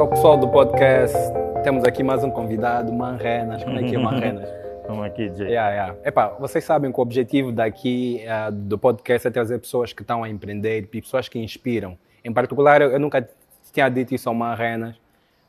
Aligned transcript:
Ao 0.00 0.08
pessoal 0.08 0.38
do 0.38 0.48
podcast. 0.48 1.14
Temos 1.62 1.84
aqui 1.84 2.02
mais 2.02 2.24
um 2.24 2.30
convidado, 2.30 2.90
Manrenas. 2.90 3.62
Como 3.62 3.78
é 3.78 3.82
que 3.82 3.94
é 3.94 3.98
Manrenas? 3.98 4.48
Vamos 4.88 5.04
aqui, 5.04 5.28
Jay. 5.28 5.48
Yeah, 5.48 5.70
yeah. 5.72 5.96
Epá, 6.02 6.28
vocês 6.40 6.64
sabem 6.64 6.90
que 6.90 6.98
o 6.98 7.02
objetivo 7.02 7.52
daqui 7.52 8.24
uh, 8.24 8.50
do 8.50 8.78
podcast 8.78 9.28
é 9.28 9.30
trazer 9.30 9.58
pessoas 9.58 9.92
que 9.92 10.00
estão 10.00 10.24
a 10.24 10.30
empreender 10.30 10.88
e 10.90 11.00
pessoas 11.02 11.28
que 11.28 11.38
inspiram. 11.38 11.98
Em 12.24 12.32
particular, 12.32 12.80
eu, 12.80 12.98
nunca 12.98 13.28
tinha 13.70 13.90
dito 13.90 14.14
isso 14.14 14.26
ao 14.26 14.34
Manrenas, 14.34 14.96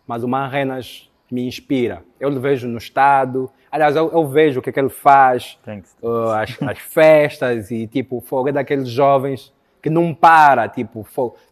mas 0.05 0.21
o 0.21 0.27
Manrenas 0.27 1.09
me 1.31 1.47
inspira. 1.47 2.03
Eu 2.19 2.27
o 2.27 2.37
vejo 2.37 2.67
no 2.67 2.77
estado, 2.77 3.49
aliás, 3.71 3.95
eu, 3.95 4.11
eu 4.11 4.27
vejo 4.27 4.59
o 4.59 4.61
que, 4.61 4.69
é 4.69 4.73
que 4.73 4.79
ele 4.81 4.89
faz, 4.89 5.57
uh, 6.03 6.31
as, 6.31 6.61
as, 6.61 6.77
festas 6.77 7.71
e 7.71 7.87
tipo, 7.87 8.19
fogo 8.19 8.49
é 8.49 8.51
daqueles 8.51 8.89
jovens 8.89 9.53
que 9.81 9.89
não 9.89 10.13
para, 10.13 10.67
tipo, 10.67 11.05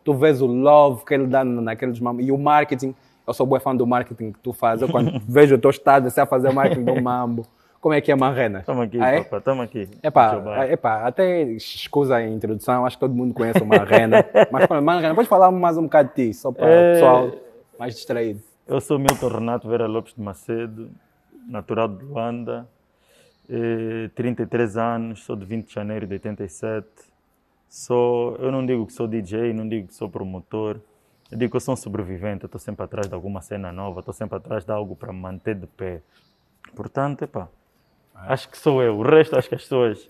tu 0.04 0.14
vês 0.14 0.42
o 0.42 0.48
love 0.48 1.04
que 1.06 1.14
ele 1.14 1.28
dá 1.28 1.44
naqueles 1.44 2.00
momentos, 2.00 2.28
e 2.28 2.32
o 2.32 2.38
marketing, 2.38 2.94
eu 3.28 3.34
sou 3.34 3.46
bom 3.46 3.60
fã 3.60 3.76
do 3.76 3.88
marketing 3.88 4.32
que 4.32 4.40
tu 4.40 4.54
fazes, 4.54 4.84
eu 4.84 4.90
quando 4.90 5.20
vejo 5.28 5.56
o 5.56 5.58
teu 5.58 5.70
estado, 5.70 6.10
você 6.10 6.22
a 6.22 6.26
fazer 6.26 6.52
marketing 6.52 6.84
do 6.84 7.02
mambo, 7.02 7.46
como 7.82 7.94
é 7.94 8.02
que 8.02 8.12
é 8.12 8.16
Marrena? 8.16 8.60
Estamos 8.60 8.84
aqui, 8.84 9.00
ah, 9.02 9.08
é? 9.08 9.24
papá, 9.24 9.38
estamos 9.38 9.64
aqui. 9.64 9.90
Epá, 10.04 10.68
epá, 10.70 11.08
até 11.08 11.44
escusa 11.44 12.18
a 12.18 12.28
introdução, 12.28 12.86
acho 12.86 12.98
que 12.98 13.00
todo 13.00 13.16
mundo 13.16 13.34
conhece 13.34 13.64
o 13.64 13.66
Marrena. 13.66 14.26
mas, 14.52 14.68
Marrena, 14.84 15.16
pode 15.16 15.30
falar 15.30 15.50
mais 15.50 15.78
um 15.78 15.84
bocado 15.84 16.10
de 16.10 16.16
ti, 16.16 16.34
só 16.34 16.52
para 16.52 16.70
é... 16.70 16.92
o 16.92 16.94
pessoal 16.94 17.32
mais 17.80 17.96
distraído. 17.96 18.42
Eu 18.68 18.82
sou 18.82 19.00
Milton 19.00 19.30
Renato 19.30 19.68
Vera 19.68 19.88
Lopes 19.88 20.14
de 20.14 20.22
Macedo, 20.22 20.92
natural 21.48 21.88
de 21.88 22.04
Luanda, 22.04 22.68
33 24.14 24.78
anos, 24.78 25.24
sou 25.24 25.36
de 25.36 25.46
20 25.46 25.68
de 25.68 25.74
janeiro 25.74 26.06
de 26.06 26.14
87. 26.14 26.86
Sou, 27.70 28.36
eu 28.38 28.52
não 28.52 28.66
digo 28.66 28.88
que 28.88 28.94
sou 28.94 29.08
DJ, 29.08 29.54
não 29.54 29.70
digo 29.70 29.88
que 29.88 29.94
sou 29.94 30.10
promotor, 30.10 30.80
eu 31.32 31.38
digo 31.38 31.52
que 31.52 31.56
eu 31.56 31.62
sou 31.62 31.76
um 31.76 31.78
sobrevivente, 31.78 32.46
estou 32.46 32.60
sempre 32.60 32.84
atrás 32.84 33.08
de 33.08 33.14
alguma 33.14 33.42
cena 33.42 33.72
nova, 33.72 34.00
estou 34.00 34.14
sempre 34.14 34.38
atrás 34.38 34.66
de 34.66 34.72
algo 34.72 34.96
para 34.96 35.14
me 35.14 35.20
manter 35.20 35.54
de 35.54 35.68
pé. 35.68 36.02
Portanto, 36.76 37.22
epá, 37.22 37.48
acho 38.16 38.50
que 38.50 38.58
sou 38.58 38.82
eu. 38.82 38.98
O 38.98 39.04
resto, 39.04 39.38
acho 39.38 39.48
que 39.48 39.54
as 39.54 39.62
pessoas, 39.62 40.08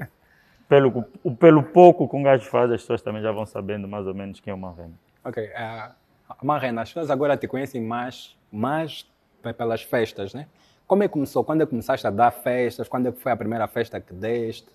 pelo, 0.69 1.03
pelo 1.37 1.61
pouco 1.61 2.07
que 2.07 2.15
um 2.15 2.23
gajo 2.23 2.49
faz, 2.49 2.71
as 2.71 2.79
pessoas 2.79 3.01
também 3.01 3.21
já 3.21 3.31
vão 3.33 3.45
sabendo 3.45 3.89
mais 3.89 4.07
ou 4.07 4.13
menos 4.13 4.39
quem 4.39 4.51
é 4.51 4.53
o 4.53 4.57
Marrena. 4.57 4.93
Ok. 5.25 5.43
Uh, 5.43 6.45
Marrena, 6.45 6.83
as 6.83 6.89
pessoas 6.89 7.11
agora 7.11 7.35
te 7.35 7.47
conhecem 7.47 7.81
mais 7.81 8.37
mas 8.51 9.05
pelas 9.57 9.83
festas, 9.83 10.33
né? 10.33 10.47
Como 10.87 11.03
é 11.03 11.07
que 11.07 11.13
começou? 11.13 11.43
Quando 11.43 11.61
é 11.61 11.65
que 11.65 11.69
começaste 11.69 12.05
a 12.07 12.09
dar 12.09 12.31
festas? 12.31 12.87
Quando 12.87 13.07
é 13.07 13.11
que 13.11 13.19
foi 13.19 13.31
a 13.31 13.37
primeira 13.37 13.67
festa 13.67 13.99
que 14.01 14.13
deste? 14.13 14.67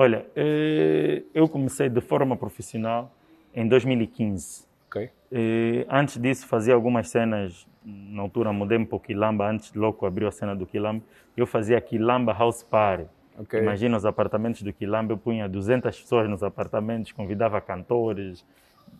Olha, 0.00 0.24
eh, 0.34 1.24
eu 1.34 1.46
comecei 1.46 1.90
de 1.90 2.00
forma 2.00 2.34
profissional 2.34 3.14
em 3.54 3.68
2015. 3.68 4.66
Okay. 4.88 5.10
Eh, 5.30 5.84
antes 5.90 6.16
disso 6.16 6.46
fazia 6.46 6.72
algumas 6.72 7.10
cenas, 7.10 7.66
na 7.84 8.22
altura 8.22 8.50
mudei-me 8.50 8.86
para 8.86 8.96
o 8.96 8.98
Quilamba, 8.98 9.50
antes 9.50 9.74
logo 9.74 10.06
abriu 10.06 10.26
a 10.26 10.32
cena 10.32 10.56
do 10.56 10.64
Quilamba, 10.64 11.02
eu 11.36 11.46
fazia 11.46 11.78
Quilamba 11.82 12.32
House 12.32 12.62
Party. 12.62 13.04
Okay. 13.40 13.60
Imagina 13.60 13.94
os 13.94 14.06
apartamentos 14.06 14.62
do 14.62 14.72
Quilamba, 14.72 15.12
eu 15.12 15.18
punha 15.18 15.46
200 15.46 16.00
pessoas 16.00 16.30
nos 16.30 16.42
apartamentos, 16.42 17.12
convidava 17.12 17.60
cantores, 17.60 18.42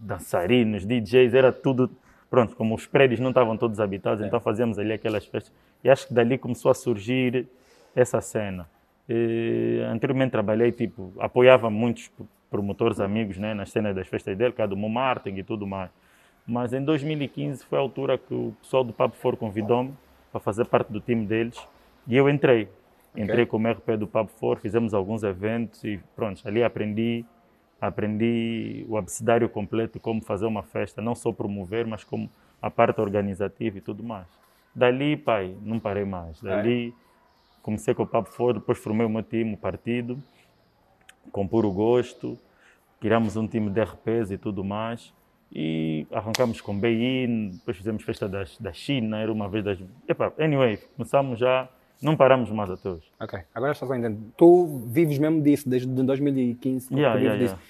dançarinos, 0.01 0.85
DJs, 0.85 1.33
era 1.33 1.51
tudo 1.51 1.91
pronto, 2.29 2.55
como 2.55 2.75
os 2.75 2.87
prédios 2.87 3.21
não 3.21 3.31
estavam 3.31 3.57
todos 3.57 3.81
habitados, 3.81 4.23
é. 4.23 4.27
então 4.27 4.39
fazíamos 4.39 4.79
ali 4.79 4.93
aquelas 4.93 5.25
festas. 5.25 5.51
E 5.83 5.89
acho 5.89 6.09
que 6.09 6.13
dali 6.13 6.37
começou 6.37 6.71
a 6.71 6.75
surgir 6.75 7.49
essa 7.97 8.21
cena. 8.21 8.69
E, 9.13 9.83
anteriormente 9.91 10.31
trabalhei, 10.31 10.71
tipo, 10.71 11.13
apoiava 11.19 11.69
muitos 11.69 12.13
promotores 12.49 13.01
amigos 13.01 13.37
né, 13.39 13.55
nas 13.55 13.71
cenas 13.71 13.95
das 13.95 14.07
festas 14.07 14.37
dele, 14.37 14.53
cada 14.53 14.73
um 14.73 14.89
marketing 14.89 15.39
e 15.39 15.43
tudo 15.43 15.67
mais. 15.67 15.91
Mas 16.47 16.73
em 16.73 16.85
2015 16.85 17.65
foi 17.65 17.77
a 17.77 17.81
altura 17.81 18.17
que 18.17 18.33
o 18.33 18.55
pessoal 18.63 18.85
do 18.85 18.93
Pub 18.93 19.13
For 19.15 19.37
convidou-me 19.37 19.93
para 20.31 20.41
fazer 20.41 20.65
parte 20.67 20.93
do 20.93 21.01
time 21.01 21.27
deles 21.27 21.61
e 22.07 22.17
eu 22.17 22.29
entrei. 22.29 22.69
Entrei 23.17 23.43
okay. 23.43 23.47
como 23.47 23.69
RP 23.69 23.97
do 23.99 24.07
Pub 24.07 24.29
For, 24.29 24.59
fizemos 24.59 24.95
alguns 24.95 25.25
eventos 25.25 25.83
e 25.83 26.01
pronto, 26.15 26.41
ali 26.47 26.63
aprendi 26.63 27.25
aprendi 27.81 28.85
o 28.89 28.97
abecedário 28.97 29.49
completo, 29.49 29.99
como 29.99 30.23
fazer 30.23 30.45
uma 30.45 30.63
festa, 30.63 31.01
não 31.01 31.15
só 31.15 31.33
promover, 31.33 31.87
mas 31.87 32.05
como 32.05 32.31
a 32.61 32.71
parte 32.71 33.01
organizativa 33.01 33.79
e 33.79 33.81
tudo 33.81 34.05
mais. 34.05 34.27
Dali, 34.75 35.17
pai, 35.17 35.57
não 35.63 35.81
parei 35.81 36.05
mais. 36.05 36.41
Dali, 36.43 36.89
é. 36.89 37.10
Comecei 37.63 37.95
com 37.95 38.03
o 38.03 38.07
Papo 38.07 38.31
Fora, 38.31 38.55
depois 38.55 38.79
formei 38.79 39.07
o 39.07 39.11
meu 39.11 39.23
time, 39.23 39.55
o 39.55 39.57
partido, 39.57 40.23
com 41.31 41.47
puro 41.47 41.71
gosto, 41.71 42.39
criamos 43.01 43.37
um 43.37 43.47
time 43.47 43.71
de 43.71 43.81
RPs 43.81 44.31
e 44.31 44.39
tudo 44.39 44.65
mais. 44.65 45.13
E 45.53 46.07
arrancamos 46.13 46.61
com 46.61 46.79
BI, 46.79 47.51
depois 47.55 47.77
fizemos 47.77 48.05
festa 48.05 48.29
da, 48.29 48.45
da 48.61 48.73
China, 48.73 49.19
era 49.19 49.33
uma 49.33 49.49
vez 49.49 49.65
das... 49.65 49.79
Epa, 50.07 50.33
anyway, 50.39 50.79
começamos 50.97 51.41
já 51.41 51.69
não 52.03 52.17
paramos 52.17 52.51
mais 52.51 52.71
até 52.71 52.89
hoje. 52.89 53.11
Ok. 53.21 53.39
Agora 53.55 53.73
estás 53.73 53.91
a 53.91 53.99
entender. 53.99 54.19
Tu 54.37 54.83
vives 54.87 55.19
mesmo 55.19 55.43
disso 55.43 55.69
desde 55.69 55.87
2015. 55.89 56.95
Yeah, 56.95 57.19
yeah, 57.19 57.39
yeah. 57.39 57.61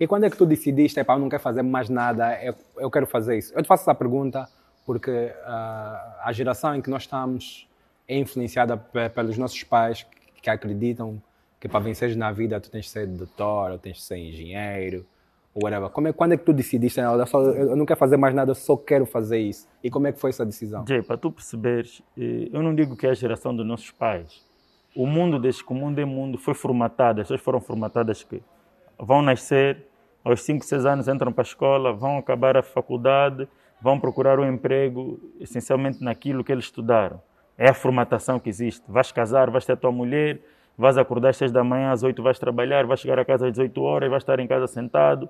E 0.00 0.06
quando 0.06 0.24
é 0.24 0.30
que 0.30 0.36
tu 0.36 0.46
decidiste, 0.46 0.98
é 0.98 1.04
para 1.04 1.16
eu 1.16 1.20
não 1.20 1.28
quero 1.28 1.42
fazer 1.42 1.62
mais 1.62 1.88
nada, 1.88 2.42
eu, 2.42 2.54
eu 2.78 2.90
quero 2.90 3.06
fazer 3.06 3.38
isso? 3.38 3.52
Eu 3.54 3.62
te 3.62 3.66
faço 3.66 3.82
essa 3.82 3.94
pergunta 3.94 4.48
porque 4.86 5.10
uh, 5.10 6.24
a 6.24 6.30
geração 6.32 6.74
em 6.74 6.80
que 6.80 6.90
nós 6.90 7.02
estamos 7.02 7.68
é 8.08 8.18
influenciada 8.18 8.76
pelos 8.76 9.38
nossos 9.38 9.62
pais 9.62 10.06
que 10.42 10.50
acreditam 10.50 11.22
que 11.58 11.68
para 11.68 11.80
vencer 11.80 12.14
na 12.16 12.30
vida 12.30 12.60
tu 12.60 12.70
tens 12.70 12.84
de 12.84 12.90
ser 12.90 13.06
doutor, 13.06 13.70
ou 13.70 13.78
tens 13.78 13.96
de 13.96 14.02
ser 14.02 14.18
engenheiro, 14.18 15.06
whatever. 15.54 15.88
Como 15.88 16.08
é, 16.08 16.12
quando 16.12 16.32
é 16.32 16.36
que 16.36 16.44
tu 16.44 16.52
decidiste, 16.52 17.00
eu, 17.00 17.26
só, 17.26 17.40
eu 17.40 17.76
não 17.76 17.86
quero 17.86 17.98
fazer 17.98 18.16
mais 18.16 18.34
nada, 18.34 18.50
eu 18.50 18.54
só 18.54 18.76
quero 18.76 19.06
fazer 19.06 19.38
isso? 19.38 19.66
E 19.82 19.90
como 19.90 20.06
é 20.06 20.12
que 20.12 20.20
foi 20.20 20.30
essa 20.30 20.44
decisão? 20.44 20.84
Jay, 20.86 21.02
para 21.02 21.16
tu 21.16 21.30
perceberes, 21.30 22.02
eh, 22.18 22.50
eu 22.52 22.62
não 22.62 22.74
digo 22.74 22.96
que 22.96 23.06
é 23.06 23.10
a 23.10 23.14
geração 23.14 23.56
dos 23.56 23.66
nossos 23.66 23.90
pais. 23.90 24.44
O 24.94 25.06
mundo 25.06 25.38
desde 25.38 25.64
que 25.64 25.72
o 25.72 25.74
mundo 25.74 25.98
é 25.98 26.04
mundo 26.04 26.36
foi 26.36 26.54
formatado, 26.54 27.20
as 27.20 27.28
pessoas 27.28 27.40
foram 27.40 27.60
formatadas 27.60 28.22
que 28.22 28.42
vão 28.98 29.22
nascer, 29.22 29.86
aos 30.22 30.42
5, 30.42 30.64
6 30.64 30.86
anos 30.86 31.08
entram 31.08 31.32
para 31.32 31.42
a 31.42 31.46
escola, 31.46 31.92
vão 31.92 32.18
acabar 32.18 32.56
a 32.56 32.62
faculdade, 32.62 33.48
vão 33.80 34.00
procurar 34.00 34.38
um 34.38 34.46
emprego 34.46 35.20
essencialmente 35.40 36.02
naquilo 36.02 36.42
que 36.42 36.50
eles 36.50 36.64
estudaram. 36.64 37.20
É 37.56 37.68
a 37.68 37.74
formatação 37.74 38.38
que 38.38 38.48
existe. 38.48 38.82
Vais 38.88 39.12
casar, 39.12 39.50
vais 39.50 39.64
ter 39.64 39.72
a 39.72 39.76
tua 39.76 39.92
mulher, 39.92 40.40
vais 40.76 40.98
acordar 40.98 41.30
às 41.30 41.36
6 41.36 41.52
da 41.52 41.62
manhã, 41.62 41.92
às 41.92 42.02
8 42.02 42.22
vais 42.22 42.38
trabalhar, 42.38 42.86
vais 42.86 43.00
chegar 43.00 43.18
a 43.18 43.24
casa 43.24 43.46
às 43.46 43.52
18 43.52 43.80
horas, 43.82 44.10
vais 44.10 44.22
estar 44.22 44.40
em 44.40 44.46
casa 44.46 44.66
sentado, 44.66 45.28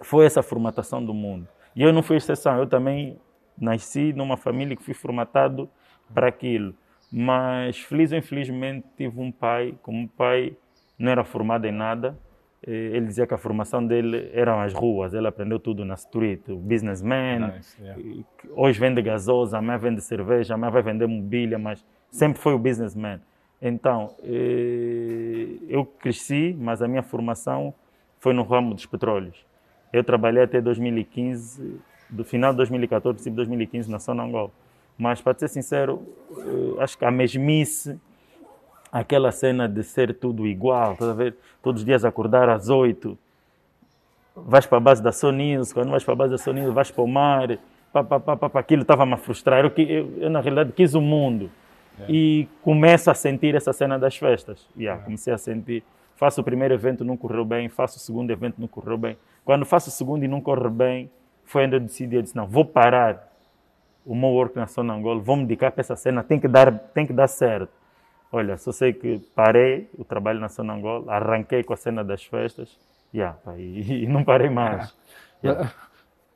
foi 0.00 0.26
essa 0.26 0.40
a 0.40 0.42
formatação 0.42 1.04
do 1.04 1.12
mundo. 1.12 1.48
E 1.74 1.82
eu 1.82 1.92
não 1.92 2.02
fui 2.02 2.16
exceção, 2.16 2.58
eu 2.58 2.66
também 2.66 3.18
nasci 3.58 4.12
numa 4.12 4.36
família 4.36 4.76
que 4.76 4.82
fui 4.82 4.94
formatado 4.94 5.68
para 6.12 6.28
aquilo. 6.28 6.74
Mas, 7.10 7.78
feliz 7.78 8.12
ou 8.12 8.18
infelizmente, 8.18 8.86
tive 8.96 9.20
um 9.20 9.30
pai, 9.30 9.74
como 9.82 9.98
um 9.98 10.06
pai 10.08 10.56
não 10.98 11.10
era 11.10 11.24
formado 11.24 11.64
em 11.64 11.72
nada, 11.72 12.16
ele 12.66 13.06
dizia 13.06 13.26
que 13.26 13.34
a 13.34 13.38
formação 13.38 13.86
dele 13.86 14.30
eram 14.32 14.60
as 14.60 14.72
ruas, 14.72 15.12
ele 15.12 15.26
aprendeu 15.26 15.58
tudo 15.58 15.84
na 15.84 15.94
street, 15.94 16.40
businessman, 16.48 17.54
nice, 17.54 17.82
yeah. 17.82 18.02
hoje 18.54 18.80
vende 18.80 19.02
gasosa, 19.02 19.58
amanhã 19.58 19.78
vende 19.78 20.00
cerveja, 20.00 20.54
amanhã 20.54 20.70
vai 20.70 20.82
vender 20.82 21.06
mobília, 21.06 21.58
mas 21.58 21.84
sempre 22.10 22.40
foi 22.40 22.54
o 22.54 22.58
businessman. 22.58 23.20
Então, 23.60 24.14
eh, 24.22 25.56
eu 25.68 25.84
cresci, 25.84 26.54
mas 26.58 26.82
a 26.82 26.88
minha 26.88 27.02
formação 27.02 27.72
foi 28.18 28.32
no 28.32 28.42
ramo 28.42 28.74
dos 28.74 28.86
petróleos. 28.86 29.44
Eu 29.92 30.04
trabalhei 30.04 30.42
até 30.42 30.60
2015, 30.60 31.80
do 32.10 32.24
final 32.24 32.52
de 32.52 32.58
2014, 32.58 33.14
princípio 33.14 33.32
de 33.32 33.36
2015, 33.36 33.90
na 33.90 33.98
Sonangol. 33.98 34.52
Mas, 34.98 35.20
para 35.20 35.36
ser 35.38 35.48
sincero, 35.48 36.02
eh, 36.36 36.82
acho 36.82 36.96
que 36.98 37.04
a 37.04 37.10
mesmice, 37.10 37.98
aquela 38.94 39.32
cena 39.32 39.68
de 39.68 39.82
ser 39.82 40.14
tudo 40.14 40.46
igual, 40.46 40.96
tá? 40.96 41.16
Todos 41.60 41.80
os 41.80 41.84
dias 41.84 42.04
acordar 42.04 42.48
às 42.48 42.68
oito, 42.68 43.18
vais 44.36 44.64
para 44.66 44.78
a 44.78 44.80
base 44.80 45.02
da 45.02 45.10
Soninhos, 45.10 45.72
quando 45.72 45.90
vais 45.90 46.04
para 46.04 46.14
a 46.14 46.16
base 46.16 46.30
da 46.30 46.38
Soninhos, 46.38 46.72
vais 46.72 46.92
para 46.92 47.02
o 47.02 47.08
mar, 47.08 47.58
pá, 47.92 48.04
pá, 48.04 48.20
pá, 48.20 48.36
pá, 48.36 48.60
aquilo 48.60 48.82
estava-me 48.82 49.14
a 49.14 49.16
frustrar. 49.16 49.64
Eu, 49.64 49.72
eu, 49.84 50.18
eu, 50.18 50.30
na 50.30 50.40
realidade, 50.40 50.70
quis 50.70 50.94
o 50.94 51.00
mundo. 51.00 51.50
É. 51.98 52.04
E 52.08 52.48
começo 52.62 53.10
a 53.10 53.14
sentir 53.14 53.56
essa 53.56 53.72
cena 53.72 53.98
das 53.98 54.16
festas. 54.16 54.64
Yeah, 54.76 55.02
é. 55.02 55.04
Comecei 55.04 55.32
a 55.32 55.38
sentir. 55.38 55.82
Faço 56.14 56.40
o 56.40 56.44
primeiro 56.44 56.72
evento, 56.72 57.04
não 57.04 57.16
correu 57.16 57.44
bem. 57.44 57.68
Faço 57.68 57.96
o 57.96 58.00
segundo 58.00 58.30
evento, 58.30 58.60
não 58.60 58.68
correu 58.68 58.96
bem. 58.96 59.16
Quando 59.44 59.64
faço 59.64 59.88
o 59.88 59.92
segundo 59.92 60.24
e 60.24 60.28
não 60.28 60.40
corre 60.40 60.68
bem, 60.70 61.10
foi 61.44 61.66
onde 61.66 61.76
eu 61.76 61.80
decidi, 61.80 62.14
eu 62.14 62.22
disse, 62.22 62.36
não, 62.36 62.46
vou 62.46 62.64
parar 62.64 63.28
o 64.06 64.14
meu 64.14 64.30
work 64.30 64.56
na 64.56 64.66
Zona 64.66 64.94
Angola, 64.94 65.20
vou 65.20 65.36
me 65.36 65.42
dedicar 65.42 65.72
para 65.72 65.80
essa 65.80 65.96
cena, 65.96 66.22
tem 66.22 66.38
que 66.38 66.46
dar, 66.46 66.72
tem 66.94 67.06
que 67.06 67.12
dar 67.12 67.26
certo. 67.26 67.83
Olha, 68.34 68.56
só 68.56 68.72
sei 68.72 68.92
que 68.92 69.20
parei 69.32 69.88
o 69.96 70.04
trabalho 70.04 70.40
na 70.40 70.48
Zona 70.48 70.74
Angola, 70.74 71.04
arranquei 71.12 71.62
com 71.62 71.72
a 71.72 71.76
cena 71.76 72.02
das 72.02 72.24
festas, 72.24 72.76
yeah, 73.14 73.38
e, 73.56 74.02
e 74.02 74.06
não 74.08 74.24
parei 74.24 74.50
mais. 74.50 74.92
Yeah. 75.42 75.72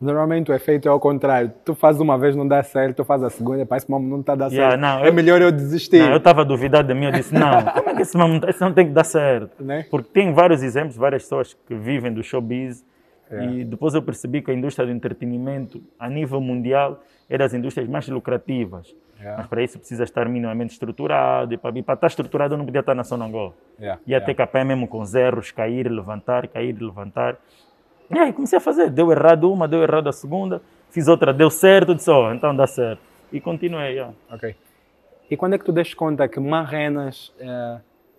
Normalmente 0.00 0.52
o 0.52 0.54
efeito 0.54 0.86
é 0.86 0.92
ao 0.92 1.00
contrário. 1.00 1.52
Tu 1.64 1.74
fazes 1.74 2.00
uma 2.00 2.16
vez, 2.16 2.36
não 2.36 2.46
dá 2.46 2.62
certo, 2.62 2.98
tu 2.98 3.04
fazes 3.04 3.26
a 3.26 3.30
segunda, 3.30 3.66
parece 3.66 3.86
que 3.86 3.90
não 3.90 4.20
está 4.20 4.36
dando 4.36 4.52
yeah, 4.52 4.70
certo. 4.70 4.80
Não, 4.80 5.04
é 5.04 5.08
eu, 5.08 5.12
melhor 5.12 5.42
eu 5.42 5.50
desistir. 5.50 5.98
Não, 5.98 6.12
eu 6.12 6.18
estava 6.18 6.44
duvidando 6.44 6.86
de 6.86 6.94
mim, 6.94 7.06
eu 7.06 7.10
disse, 7.10 7.34
não, 7.34 7.64
como 7.64 7.90
é 7.90 7.94
que 7.96 8.02
esse 8.02 8.16
não, 8.16 8.36
esse 8.48 8.60
não 8.60 8.72
tem 8.72 8.86
que 8.86 8.92
dar 8.92 9.02
certo? 9.02 9.64
Né? 9.64 9.84
Porque 9.90 10.08
tem 10.12 10.32
vários 10.32 10.62
exemplos, 10.62 10.96
várias 10.96 11.24
pessoas 11.24 11.52
que 11.66 11.74
vivem 11.74 12.14
do 12.14 12.22
showbiz 12.22 12.86
Yeah. 13.30 13.52
E 13.52 13.64
depois 13.64 13.94
eu 13.94 14.02
percebi 14.02 14.42
que 14.42 14.50
a 14.50 14.54
indústria 14.54 14.86
do 14.86 14.92
entretenimento, 14.92 15.82
a 15.98 16.08
nível 16.08 16.40
mundial, 16.40 17.02
é 17.28 17.36
das 17.36 17.52
indústrias 17.52 17.88
mais 17.88 18.08
lucrativas. 18.08 18.94
Yeah. 19.18 19.38
Mas 19.38 19.46
para 19.48 19.62
isso 19.62 19.78
precisa 19.78 20.04
estar 20.04 20.28
minimamente 20.28 20.72
estruturado. 20.72 21.52
E 21.52 21.58
para, 21.58 21.78
e 21.78 21.82
para 21.82 21.94
estar 21.94 22.06
estruturado, 22.06 22.54
eu 22.54 22.58
não 22.58 22.64
podia 22.64 22.80
estar 22.80 22.94
na 22.94 23.04
Sonangol. 23.04 23.54
Yeah, 23.78 24.00
Ia 24.06 24.12
yeah. 24.12 24.26
ter 24.26 24.34
que 24.34 24.42
apanhar 24.42 24.64
mesmo 24.64 24.86
com 24.88 25.04
zeros, 25.04 25.50
cair, 25.50 25.90
levantar, 25.90 26.48
cair, 26.48 26.76
levantar. 26.80 27.36
E 28.10 28.18
aí 28.18 28.32
comecei 28.32 28.56
a 28.58 28.60
fazer. 28.60 28.90
Deu 28.90 29.10
errado 29.12 29.52
uma, 29.52 29.68
deu 29.68 29.82
errado 29.82 30.08
a 30.08 30.12
segunda. 30.12 30.62
Fiz 30.90 31.08
outra, 31.08 31.32
deu 31.34 31.50
certo. 31.50 31.94
Disse, 31.94 32.10
oh, 32.10 32.32
então 32.32 32.54
dá 32.54 32.66
certo. 32.66 33.02
E 33.32 33.40
continuei. 33.40 33.94
yeah. 33.94 34.14
Ok. 34.30 34.54
E 35.30 35.36
quando 35.36 35.54
é 35.54 35.58
que 35.58 35.64
tu 35.64 35.72
das 35.72 35.92
conta 35.92 36.26
que 36.26 36.40
Marrenas 36.40 37.34
eh, 37.38 37.78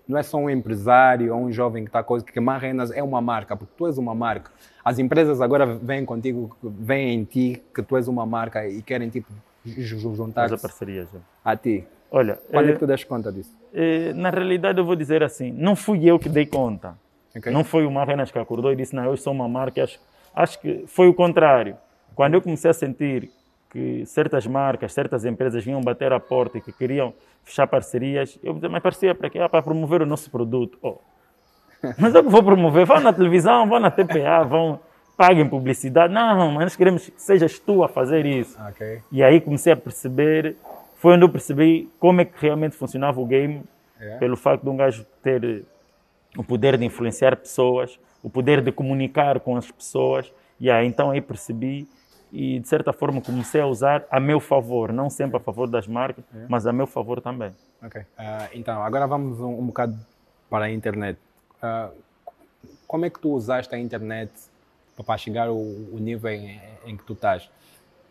não 0.09 0.17
é 0.17 0.23
só 0.23 0.37
um 0.37 0.49
empresário 0.49 1.35
ou 1.35 1.41
um 1.43 1.51
jovem 1.51 1.83
que 1.83 1.89
está 1.89 2.01
coisa, 2.01 2.25
que 2.25 2.39
Marrenas 2.39 2.89
é 2.89 3.03
uma 3.03 3.21
marca, 3.21 3.55
porque 3.55 3.71
tu 3.77 3.85
és 3.85 3.97
uma 3.99 4.15
marca. 4.15 4.51
As 4.83 4.97
empresas 4.97 5.39
agora 5.39 5.67
vêm 5.67 6.03
contigo, 6.03 6.57
vêm 6.63 7.13
em 7.13 7.23
ti 7.23 7.61
que 7.73 7.83
tu 7.83 7.95
és 7.95 8.07
uma 8.07 8.25
marca 8.25 8.67
e 8.67 8.81
querem 8.81 9.07
tipo 9.09 9.31
juntar-se 9.63 10.57
parceria 10.57 11.03
já. 11.05 11.19
a 11.45 11.55
ti. 11.55 11.85
Olha, 12.11 12.39
Quando 12.49 12.65
é 12.65 12.69
eh, 12.69 12.73
que 12.73 12.79
tu 12.79 12.87
das 12.87 13.03
conta 13.03 13.31
disso? 13.31 13.55
eh, 13.71 14.11
na 14.15 14.31
realidade 14.31 14.79
eu 14.79 14.85
vou 14.85 14.95
dizer 14.95 15.21
assim, 15.21 15.51
não 15.51 15.75
fui 15.75 16.03
eu 16.05 16.17
que 16.17 16.27
dei 16.27 16.47
conta. 16.47 16.97
Ok? 17.35 17.51
Não 17.53 17.63
foi 17.63 17.85
o 17.85 17.91
Marrenas 17.91 18.31
que 18.31 18.39
acordou 18.39 18.71
e 18.73 18.75
disse, 18.75 18.95
não, 18.95 19.05
eu 19.05 19.15
sou 19.15 19.31
uma 19.31 19.47
marca. 19.47 19.83
Acho, 19.83 19.99
acho 20.33 20.59
que 20.59 20.85
foi 20.87 21.07
o 21.07 21.13
contrário. 21.13 21.77
Quando 22.15 22.33
eu 22.33 22.41
comecei 22.41 22.71
a 22.71 22.73
sentir 22.73 23.29
que 23.69 24.05
certas 24.05 24.47
marcas, 24.47 24.93
certas 24.93 25.25
empresas 25.25 25.63
vinham 25.63 25.81
bater 25.81 26.11
a 26.11 26.19
porta 26.19 26.57
e 26.57 26.61
que 26.61 26.71
queriam 26.71 27.13
fechar 27.43 27.67
parcerias, 27.67 28.39
eu 28.43 28.53
disse, 28.53 28.67
mas 28.67 28.81
parceria 28.81 29.13
para 29.13 29.29
quê? 29.29 29.39
Ah, 29.39 29.47
para 29.49 29.61
promover 29.61 30.01
o 30.01 30.05
nosso 30.05 30.29
produto. 30.31 30.77
Oh. 30.81 30.97
Mas 31.97 32.13
eu 32.13 32.21
que 32.23 32.29
vou 32.29 32.43
promover, 32.43 32.85
vão 32.85 32.99
na 32.99 33.13
televisão, 33.13 33.65
vão 33.65 33.79
na 33.79 33.89
TPA, 33.89 34.43
vão, 34.43 34.81
paguem 35.15 35.47
publicidade. 35.47 36.13
Não, 36.13 36.51
mas 36.51 36.63
nós 36.63 36.75
queremos 36.75 37.09
que 37.09 37.21
sejas 37.21 37.57
tu 37.57 37.85
a 37.85 37.87
fazer 37.87 38.25
isso. 38.25 38.57
Ok. 38.67 39.01
E 39.09 39.23
aí 39.23 39.39
comecei 39.39 39.71
a 39.71 39.77
perceber, 39.77 40.57
foi 40.95 41.13
onde 41.13 41.23
eu 41.23 41.29
percebi 41.29 41.89
como 41.97 42.19
é 42.19 42.25
que 42.25 42.33
realmente 42.37 42.75
funcionava 42.75 43.21
o 43.21 43.25
game, 43.25 43.63
É. 43.97 44.17
pelo 44.17 44.35
facto 44.35 44.63
de 44.63 44.69
um 44.69 44.75
gajo 44.75 45.05
ter 45.23 45.63
o 46.37 46.43
poder 46.43 46.77
de 46.77 46.83
influenciar 46.83 47.35
pessoas, 47.37 47.97
o 48.21 48.29
poder 48.29 48.61
de 48.61 48.73
comunicar 48.73 49.39
com 49.39 49.55
as 49.55 49.71
pessoas. 49.71 50.31
E 50.59 50.69
aí 50.69 50.85
então 50.85 51.11
aí 51.11 51.21
percebi 51.21 51.87
e 52.31 52.59
de 52.59 52.67
certa 52.67 52.93
forma 52.93 53.21
comecei 53.21 53.61
a 53.61 53.65
usar 53.65 54.05
a 54.09 54.19
meu 54.19 54.39
favor, 54.39 54.93
não 54.93 55.09
sempre 55.09 55.37
a 55.37 55.39
favor 55.39 55.67
das 55.67 55.87
marcas, 55.87 56.23
mas 56.47 56.67
a 56.67 56.73
meu 56.73 56.85
favor 56.85 57.21
também. 57.21 57.51
Ok. 57.83 58.01
Ah, 58.17 58.47
então, 58.53 58.83
agora 58.83 59.07
vamos 59.07 59.39
um, 59.39 59.59
um 59.59 59.65
bocado 59.67 59.97
para 60.49 60.65
a 60.65 60.71
internet. 60.71 61.19
Ah, 61.61 61.89
como 62.87 63.05
é 63.05 63.09
que 63.09 63.19
tu 63.19 63.31
usaste 63.31 63.73
a 63.73 63.79
internet 63.79 64.31
para 65.05 65.17
chegar 65.17 65.47
ao, 65.47 65.55
o 65.57 65.97
nível 65.99 66.31
em, 66.31 66.61
em 66.85 66.97
que 66.97 67.03
tu 67.03 67.13
estás? 67.13 67.49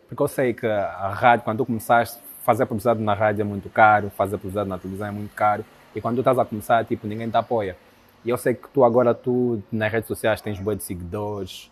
Porque 0.07 0.23
eu 0.23 0.27
sei 0.27 0.53
que 0.53 0.65
a 0.65 1.09
rádio, 1.09 1.45
quando 1.45 1.59
tu 1.59 1.65
começaste, 1.65 2.19
fazer 2.43 2.65
publicidade 2.65 2.99
na 2.99 3.13
rádio 3.13 3.41
é 3.41 3.45
muito 3.45 3.69
caro, 3.69 4.09
fazer 4.09 4.37
publicidade 4.37 4.67
na 4.67 4.77
televisão 4.77 5.07
é 5.07 5.11
muito 5.11 5.35
caro. 5.35 5.63
E 5.95 6.01
quando 6.01 6.15
tu 6.15 6.21
estás 6.21 6.39
a 6.39 6.45
começar, 6.45 6.83
tipo, 6.85 7.05
ninguém 7.07 7.29
te 7.29 7.37
apoia. 7.37 7.77
E 8.25 8.29
eu 8.29 8.37
sei 8.37 8.53
que 8.53 8.67
tu 8.69 8.83
agora, 8.83 9.13
tu 9.13 9.61
nas 9.71 9.91
redes 9.91 10.07
sociais 10.07 10.41
tens 10.41 10.59
boa 10.59 10.75
de 10.75 10.83
seguidores, 10.83 11.71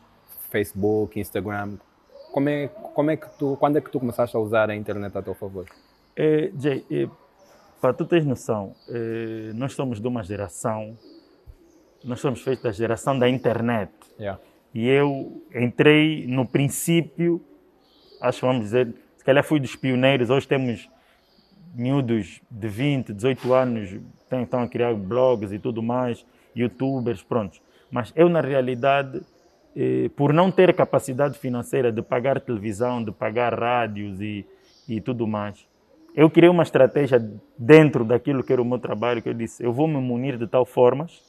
Facebook, 0.50 1.20
Instagram. 1.20 1.78
Como 2.32 2.50
é, 2.50 2.68
como 2.68 3.12
é 3.12 3.18
que 3.18 3.30
tu, 3.38 3.58
quando 3.60 3.78
é 3.78 3.82
que 3.82 3.90
tu 3.90 4.00
começaste 4.00 4.36
a 4.36 4.40
usar 4.40 4.70
a 4.70 4.76
internet 4.76 5.18
a 5.18 5.22
teu 5.22 5.34
favor? 5.34 5.66
Eh, 6.16 6.52
Jay, 6.60 6.86
eh, 6.92 7.08
para 7.82 7.94
tu 7.94 8.06
teres 8.06 8.26
noção, 8.26 8.76
eh, 8.90 9.52
nós 9.54 9.74
somos 9.74 10.00
de 10.00 10.08
uma 10.08 10.24
geração, 10.24 10.98
nós 12.04 12.20
somos 12.20 12.42
feitos 12.42 12.64
da 12.64 12.72
geração 12.72 13.18
da 13.18 13.30
internet. 13.30 13.92
Yeah. 14.20 14.40
E 14.74 14.88
eu 14.88 15.44
entrei 15.54 16.26
no 16.28 16.46
princípio, 16.46 17.42
acho 18.22 18.40
que 18.40 18.46
vamos 18.46 18.64
dizer, 18.64 18.94
se 19.18 19.24
calhar 19.24 19.44
fui 19.44 19.60
dos 19.60 19.76
pioneiros. 19.76 20.30
Hoje 20.30 20.48
temos 20.48 20.90
miúdos 21.74 22.42
de 22.50 22.68
20, 22.68 23.14
18 23.14 23.54
anos, 23.54 23.96
estão 24.44 24.62
a 24.62 24.68
criar 24.68 24.94
blogs 24.96 25.52
e 25.52 25.60
tudo 25.60 25.82
mais, 25.82 26.26
youtubers, 26.56 27.22
prontos. 27.22 27.62
Mas 27.92 28.12
eu, 28.16 28.28
na 28.28 28.42
realidade, 28.42 29.22
eh, 29.80 30.10
por 30.16 30.34
não 30.34 30.50
ter 30.50 30.74
capacidade 30.74 31.38
financeira 31.38 31.92
de 31.92 32.02
pagar 32.02 32.42
televisão, 32.42 33.04
de 33.04 33.12
pagar 33.12 33.54
rádios 33.54 34.20
e, 34.20 34.44
e 34.90 35.00
tudo 35.00 35.28
mais, 35.28 35.68
eu 36.16 36.32
criei 36.32 36.50
uma 36.50 36.64
estratégia 36.64 37.20
dentro 37.56 38.04
daquilo 38.04 38.44
que 38.44 38.52
era 38.52 38.60
o 38.60 38.66
meu 38.66 38.80
trabalho, 38.80 39.22
que 39.22 39.30
eu 39.30 39.36
disse, 39.36 39.64
eu 39.64 39.72
vou 39.72 39.88
me 39.88 39.98
munir 39.98 40.36
de 40.36 40.48
tal 40.48 40.66
formas 40.66 41.22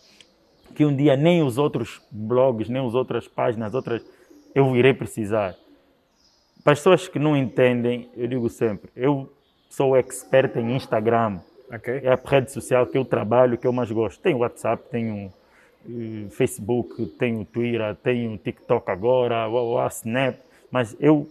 que 0.74 0.82
um 0.86 0.96
dia 0.96 1.14
nem 1.14 1.42
os 1.42 1.58
outros 1.58 2.00
blogs, 2.10 2.70
nem 2.70 2.86
as 2.86 2.94
outras 2.94 3.28
páginas, 3.28 3.74
outras, 3.74 4.02
eu 4.54 4.74
irei 4.76 4.94
precisar. 4.94 5.54
Para 6.64 6.72
as 6.72 6.78
pessoas 6.78 7.06
que 7.06 7.18
não 7.18 7.36
entendem, 7.36 8.08
eu 8.16 8.26
digo 8.26 8.48
sempre, 8.48 8.90
eu 8.96 9.30
sou 9.68 9.94
expert 9.94 10.56
em 10.56 10.74
Instagram, 10.74 11.40
Ok. 11.70 12.00
é 12.02 12.08
a 12.10 12.18
rede 12.24 12.50
social 12.50 12.86
que 12.86 12.96
eu 12.96 13.04
trabalho, 13.04 13.58
que 13.58 13.66
eu 13.66 13.72
mais 13.72 13.90
gosto. 13.90 14.22
Tenho 14.22 14.38
WhatsApp, 14.38 14.88
tenho 14.90 15.30
Facebook, 16.30 17.06
tenho 17.18 17.44
Twitter, 17.44 17.94
tenho 18.02 18.36
TikTok 18.38 18.90
agora, 18.90 19.48
o 19.48 19.76
o 19.76 19.86
Snap, 19.88 20.36
mas 20.70 20.96
eu 21.00 21.28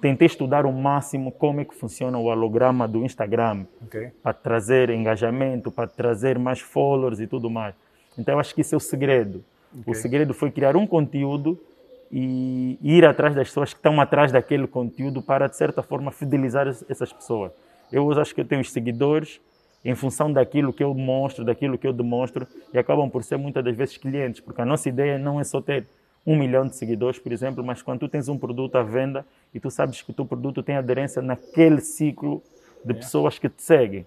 tentei 0.00 0.26
estudar 0.26 0.66
o 0.66 0.72
máximo 0.72 1.32
como 1.32 1.60
é 1.60 1.64
que 1.64 1.74
funciona 1.74 2.18
o 2.18 2.24
holograma 2.24 2.86
do 2.86 3.04
Instagram 3.04 3.64
Ok. 3.84 4.10
para 4.22 4.32
trazer 4.34 4.90
engajamento, 4.90 5.70
para 5.70 5.86
trazer 5.86 6.38
mais 6.38 6.60
followers 6.60 7.18
e 7.20 7.26
tudo 7.26 7.48
mais. 7.48 7.74
Então 8.18 8.34
eu 8.34 8.40
acho 8.40 8.54
que 8.54 8.60
isso 8.60 8.74
é 8.74 8.78
o 8.78 8.80
segredo. 8.80 9.42
O 9.74 9.80
Ok. 9.90 9.94
segredo 9.94 10.34
foi 10.34 10.50
criar 10.50 10.76
um 10.76 10.86
conteúdo 10.86 11.58
e 12.12 12.78
ir 12.82 13.04
atrás 13.04 13.34
das 13.34 13.48
pessoas 13.48 13.72
que 13.72 13.78
estão 13.78 14.00
atrás 14.00 14.30
daquele 14.30 14.66
conteúdo 14.66 15.20
para, 15.22 15.48
de 15.48 15.56
certa 15.56 15.82
forma, 15.82 16.12
fidelizar 16.12 16.68
es- 16.68 16.84
essas 16.88 17.12
pessoas. 17.12 17.50
Eu 17.90 18.10
acho 18.20 18.34
que 18.34 18.40
eu 18.40 18.44
tenho 18.44 18.60
os 18.60 18.70
seguidores 18.70 19.40
em 19.84 19.94
função 19.94 20.32
daquilo 20.32 20.72
que 20.72 20.82
eu 20.82 20.92
mostro, 20.94 21.44
daquilo 21.44 21.78
que 21.78 21.86
eu 21.86 21.92
demonstro, 21.92 22.46
e 22.72 22.78
acabam 22.78 23.08
por 23.08 23.22
ser 23.22 23.36
muitas 23.36 23.64
das 23.64 23.76
vezes 23.76 23.96
clientes, 23.96 24.40
porque 24.40 24.60
a 24.60 24.64
nossa 24.64 24.88
ideia 24.88 25.18
não 25.18 25.40
é 25.40 25.44
só 25.44 25.60
ter 25.60 25.86
um 26.26 26.36
milhão 26.36 26.66
de 26.66 26.74
seguidores, 26.74 27.20
por 27.20 27.32
exemplo, 27.32 27.62
mas 27.64 27.82
quando 27.82 28.00
tu 28.00 28.08
tens 28.08 28.28
um 28.28 28.36
produto 28.36 28.76
à 28.76 28.82
venda 28.82 29.24
e 29.54 29.60
tu 29.60 29.70
sabes 29.70 30.02
que 30.02 30.10
o 30.10 30.14
teu 30.14 30.26
produto 30.26 30.62
tem 30.62 30.76
aderência 30.76 31.22
naquele 31.22 31.80
ciclo 31.80 32.42
de 32.84 32.94
pessoas 32.94 33.38
que 33.38 33.48
te 33.48 33.62
seguem. 33.62 34.04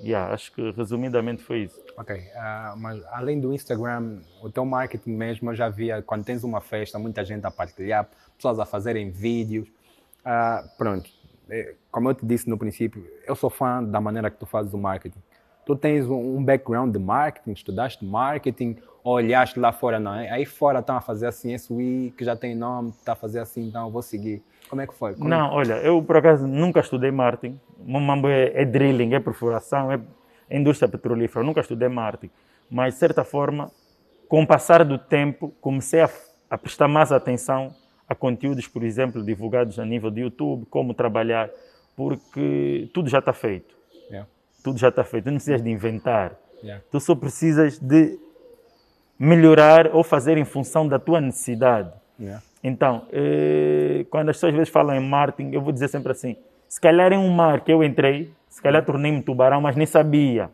Yeah, 0.00 0.32
acho 0.32 0.52
que 0.52 0.70
resumidamente 0.70 1.42
foi 1.42 1.64
isso. 1.64 1.78
Ok, 1.96 2.16
ah, 2.36 2.74
mas 2.78 3.04
além 3.06 3.40
do 3.40 3.52
Instagram, 3.52 4.20
o 4.40 4.48
teu 4.48 4.64
marketing 4.64 5.10
mesmo, 5.10 5.50
eu 5.50 5.56
já 5.56 5.68
via 5.68 6.00
quando 6.00 6.24
tens 6.24 6.44
uma 6.44 6.60
festa, 6.60 6.98
muita 6.98 7.24
gente 7.24 7.44
a 7.44 7.50
partilhar, 7.50 8.08
pessoas 8.36 8.60
a 8.60 8.64
fazerem 8.64 9.10
vídeos. 9.10 9.68
Ah, 10.24 10.64
pronto, 10.78 11.10
como 11.90 12.10
eu 12.10 12.14
te 12.14 12.26
disse 12.26 12.48
no 12.48 12.58
princípio, 12.58 13.04
eu 13.26 13.34
sou 13.34 13.50
fã 13.50 13.82
da 13.82 14.00
maneira 14.00 14.30
que 14.30 14.36
tu 14.38 14.46
fazes 14.46 14.72
o 14.74 14.78
marketing. 14.78 15.18
Tu 15.64 15.76
tens 15.76 16.06
um, 16.08 16.42
background 16.42 16.92
de 16.92 16.98
marketing, 16.98 17.52
estudaste 17.52 18.04
marketing, 18.04 18.76
olhaste 19.04 19.58
lá 19.60 19.70
fora, 19.70 20.00
não 20.00 20.14
é? 20.14 20.30
Aí 20.30 20.44
fora 20.46 20.78
estão 20.78 20.96
a 20.96 21.00
fazer 21.00 21.26
assim, 21.26 21.52
esse 21.52 21.70
Wii 21.72 22.14
que 22.16 22.24
já 22.24 22.34
tem 22.34 22.54
nome, 22.54 22.90
está 22.90 23.12
a 23.12 23.16
fazer 23.16 23.40
assim, 23.40 23.68
então 23.68 23.86
eu 23.86 23.90
vou 23.90 24.00
seguir. 24.02 24.42
Como 24.68 24.80
é 24.80 24.86
que 24.86 24.94
foi? 24.94 25.14
Como- 25.14 25.28
Não, 25.28 25.50
olha, 25.50 25.74
eu 25.74 26.02
por 26.02 26.16
acaso 26.16 26.46
nunca 26.46 26.80
estudei 26.80 27.10
marketing. 27.10 27.60
Meu 27.78 28.00
mambo 28.00 28.28
é, 28.28 28.50
é 28.54 28.64
drilling, 28.64 29.14
é 29.14 29.20
perfuração, 29.20 29.92
é, 29.92 30.00
é 30.48 30.58
indústria 30.58 30.88
petrolífera. 30.88 31.40
Eu 31.42 31.46
nunca 31.46 31.60
estudei 31.60 31.88
marketing. 31.88 32.32
Mas, 32.70 32.94
de 32.94 33.00
certa 33.00 33.24
forma, 33.24 33.70
com 34.28 34.42
o 34.42 34.46
passar 34.46 34.84
do 34.84 34.98
tempo, 34.98 35.52
comecei 35.60 36.00
a, 36.02 36.10
a 36.50 36.58
prestar 36.58 36.88
mais 36.88 37.12
atenção 37.12 37.74
a 38.08 38.14
conteúdos, 38.14 38.66
por 38.66 38.82
exemplo, 38.82 39.22
divulgados 39.22 39.78
a 39.78 39.84
nível 39.84 40.10
de 40.10 40.22
YouTube, 40.22 40.66
como 40.70 40.94
trabalhar, 40.94 41.50
porque 41.96 42.88
tudo 42.94 43.08
já 43.10 43.18
está 43.18 43.32
feito. 43.32 43.74
Yeah, 44.10 44.26
Tudo 44.64 44.78
já 44.78 44.88
está 44.88 45.04
feito. 45.04 45.24
Tu 45.24 45.30
não 45.30 45.36
precisas 45.36 45.62
de 45.62 45.70
inventar. 45.70 46.32
yeah, 46.62 46.82
Tu 46.90 46.98
só 47.00 47.14
precisas 47.14 47.78
de 47.78 48.18
melhorar 49.18 49.94
ou 49.94 50.02
fazer 50.04 50.38
em 50.38 50.44
função 50.44 50.86
da 50.86 50.98
tua 50.98 51.20
necessidade. 51.20 51.90
yeah. 52.18 52.42
Então, 52.62 53.02
eh, 53.12 54.04
quando 54.10 54.30
as 54.30 54.36
pessoas 54.36 54.52
às 54.52 54.56
vezes 54.56 54.72
falam 54.72 54.96
em 54.96 55.00
marketing, 55.00 55.52
eu 55.54 55.60
vou 55.60 55.72
dizer 55.72 55.88
sempre 55.88 56.10
assim: 56.12 56.36
se 56.68 56.80
calhar 56.80 57.12
em 57.12 57.18
um 57.18 57.30
mar 57.30 57.60
que 57.60 57.72
eu 57.72 57.84
entrei, 57.84 58.32
se 58.48 58.60
calhar 58.62 58.84
tornei-me 58.84 59.22
tubarão, 59.22 59.60
mas 59.60 59.76
nem 59.76 59.86
sabia. 59.86 60.50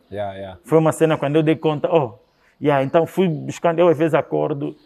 Foi 0.64 0.78
uma 0.78 0.92
cena 0.92 1.16
quando 1.16 1.37
eu 1.37 1.42
dei 1.42 1.56
conta, 1.56 1.88
oh, 1.90 2.18
yeah, 2.61 2.82
então 2.84 3.06
fui 3.06 3.26
buscando, 3.28 3.78
eu 3.78 3.88
às 3.88 3.96
vezes 3.96 4.14
acordo, 4.14 4.76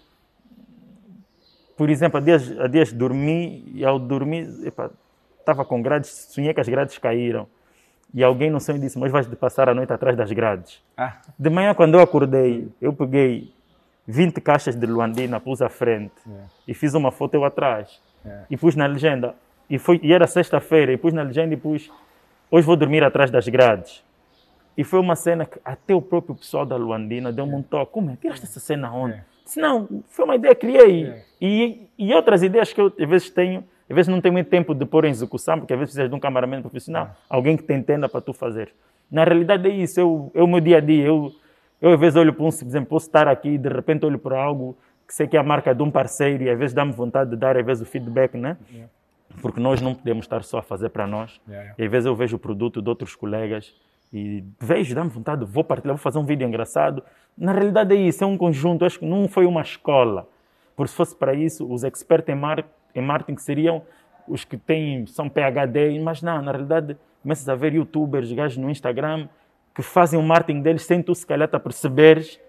por 1.78 1.88
exemplo, 1.88 2.18
há 2.18 2.20
dias, 2.20 2.58
há 2.60 2.66
dias 2.66 2.92
dormi 2.92 3.64
e 3.74 3.84
ao 3.84 3.98
dormir, 3.98 4.46
epa, 4.66 4.90
estava 5.38 5.64
com 5.64 5.80
grades, 5.80 6.10
sonhei 6.30 6.52
que 6.52 6.60
as 6.60 6.68
grades 6.68 6.98
caíram. 6.98 7.46
E 8.12 8.22
alguém 8.24 8.50
no 8.50 8.58
sonho 8.60 8.78
disse, 8.80 8.98
mas 8.98 9.12
vais 9.12 9.26
passar 9.28 9.68
a 9.68 9.74
noite 9.74 9.92
atrás 9.92 10.16
das 10.16 10.32
grades. 10.32 10.82
Ah, 10.96 11.18
De 11.38 11.48
manhã, 11.48 11.74
quando 11.74 11.94
eu 11.94 12.00
acordei, 12.00 12.68
eu 12.80 12.92
peguei 12.92 13.52
20 14.06 14.40
caixas 14.40 14.74
de 14.74 14.86
Luandina, 14.86 15.38
pus 15.38 15.62
à 15.62 15.68
frente 15.68 16.12
Yeah. 16.26 16.48
e 16.66 16.74
fiz 16.74 16.94
uma 16.94 17.12
foto 17.12 17.34
eu 17.34 17.44
atrás. 17.44 18.00
Yeah. 18.24 18.46
E 18.50 18.56
pus 18.56 18.74
na 18.74 18.86
legenda. 18.86 19.34
E, 19.70 19.78
foi, 19.78 20.00
e 20.02 20.12
era 20.12 20.26
sexta-feira, 20.26 20.92
e 20.92 20.96
pus 20.96 21.12
na 21.12 21.22
legenda 21.22 21.52
e 21.54 21.56
pus: 21.56 21.90
Hoje 22.50 22.66
vou 22.66 22.74
dormir 22.76 23.04
atrás 23.04 23.30
das 23.30 23.46
grades. 23.46 24.02
E 24.76 24.82
foi 24.84 24.98
uma 25.00 25.14
cena 25.14 25.44
que 25.44 25.60
até 25.64 25.94
o 25.94 26.00
próprio 26.00 26.34
pessoal 26.34 26.64
da 26.64 26.76
Luandina 26.76 27.30
deu-me 27.30 27.54
um 27.54 27.62
toque. 27.62 27.92
Como 27.92 28.10
é? 28.10 28.16
Tiraste 28.16 28.44
essa 28.46 28.58
cena 28.60 28.90
onde? 28.90 29.14
É. 29.16 29.24
Disse, 29.48 29.60
não, 29.60 29.88
foi 30.08 30.26
uma 30.26 30.36
ideia 30.36 30.54
que 30.54 30.66
criei. 30.66 31.06
É. 31.06 31.22
E, 31.40 31.88
e 31.98 32.12
outras 32.12 32.42
ideias 32.42 32.70
que 32.70 32.78
eu 32.78 32.92
às 33.00 33.08
vezes 33.08 33.30
tenho, 33.30 33.64
às 33.88 33.96
vezes 33.96 34.06
não 34.06 34.20
tenho 34.20 34.34
muito 34.34 34.50
tempo 34.50 34.74
de 34.74 34.84
pôr 34.84 35.06
em 35.06 35.10
execução, 35.10 35.58
porque 35.58 35.72
às 35.72 35.78
vezes 35.78 35.94
precisas 35.94 36.10
de 36.10 36.14
um 36.14 36.20
cameraman 36.20 36.60
profissional, 36.60 37.16
alguém 37.30 37.56
que 37.56 37.62
te 37.62 37.72
entenda 37.72 38.10
para 38.10 38.20
tu 38.20 38.34
fazer. 38.34 38.74
Na 39.10 39.24
realidade 39.24 39.66
é 39.66 39.72
isso, 39.72 39.98
eu, 39.98 40.30
é 40.34 40.42
o 40.42 40.46
meu 40.46 40.60
dia 40.60 40.76
a 40.76 40.80
dia. 40.80 41.06
Eu, 41.06 41.32
eu 41.80 41.92
às 41.94 41.98
vezes 41.98 42.16
olho 42.16 42.34
para 42.34 42.44
um, 42.44 42.50
por 42.50 42.66
exemplo, 42.66 42.90
posso 42.90 43.06
estar 43.06 43.26
aqui 43.26 43.56
de 43.56 43.70
repente 43.70 44.04
olho 44.04 44.18
para 44.18 44.38
algo 44.38 44.76
que 45.06 45.14
sei 45.14 45.26
que 45.26 45.34
é 45.34 45.40
a 45.40 45.42
marca 45.42 45.74
de 45.74 45.82
um 45.82 45.90
parceiro 45.90 46.44
e 46.44 46.50
às 46.50 46.58
vezes 46.58 46.74
dá-me 46.74 46.92
vontade 46.92 47.30
de 47.30 47.36
dar 47.36 47.56
às 47.56 47.64
vezes 47.64 47.82
o 47.82 47.90
feedback, 47.90 48.36
né? 48.36 48.58
Porque 49.40 49.60
nós 49.60 49.80
não 49.80 49.94
podemos 49.94 50.26
estar 50.26 50.42
só 50.42 50.58
a 50.58 50.62
fazer 50.62 50.90
para 50.90 51.06
nós. 51.06 51.40
Yeah, 51.48 51.62
yeah. 51.62 51.74
E 51.78 51.84
às 51.86 51.90
vezes 51.90 52.06
eu 52.06 52.14
vejo 52.14 52.36
o 52.36 52.38
produto 52.38 52.82
de 52.82 52.88
outros 52.90 53.16
colegas 53.16 53.74
e 54.12 54.44
vejo, 54.58 54.94
dá-me 54.94 55.10
vontade, 55.10 55.44
vou 55.44 55.62
partilhar, 55.62 55.96
vou 55.96 56.02
fazer 56.02 56.18
um 56.18 56.24
vídeo 56.24 56.46
engraçado. 56.46 57.02
Na 57.36 57.52
realidade 57.52 57.94
é 57.94 57.98
isso, 57.98 58.24
é 58.24 58.26
um 58.26 58.36
conjunto, 58.36 58.84
acho 58.84 58.98
que 58.98 59.06
não 59.06 59.28
foi 59.28 59.46
uma 59.46 59.60
escola. 59.60 60.28
Porque 60.74 60.90
se 60.90 60.96
fosse 60.96 61.14
para 61.14 61.34
isso, 61.34 61.70
os 61.70 61.84
experts 61.84 62.28
em, 62.28 62.38
mar, 62.38 62.64
em 62.94 63.02
marketing 63.02 63.38
seriam 63.38 63.82
os 64.26 64.44
que 64.44 64.56
têm, 64.56 65.06
são 65.06 65.28
PHD, 65.28 65.98
mas 66.00 66.22
não, 66.22 66.40
na 66.42 66.52
realidade 66.52 66.96
começas 67.22 67.48
a 67.48 67.54
ver 67.54 67.74
youtubers, 67.74 68.32
gajos 68.32 68.58
no 68.58 68.70
Instagram, 68.70 69.28
que 69.74 69.82
fazem 69.82 70.18
o 70.18 70.22
marketing 70.22 70.62
deles 70.62 70.82
sem 70.82 71.02
tu 71.02 71.14
se 71.14 71.26
calhar 71.26 71.48
te 71.48 71.58
perceberes 71.58 72.40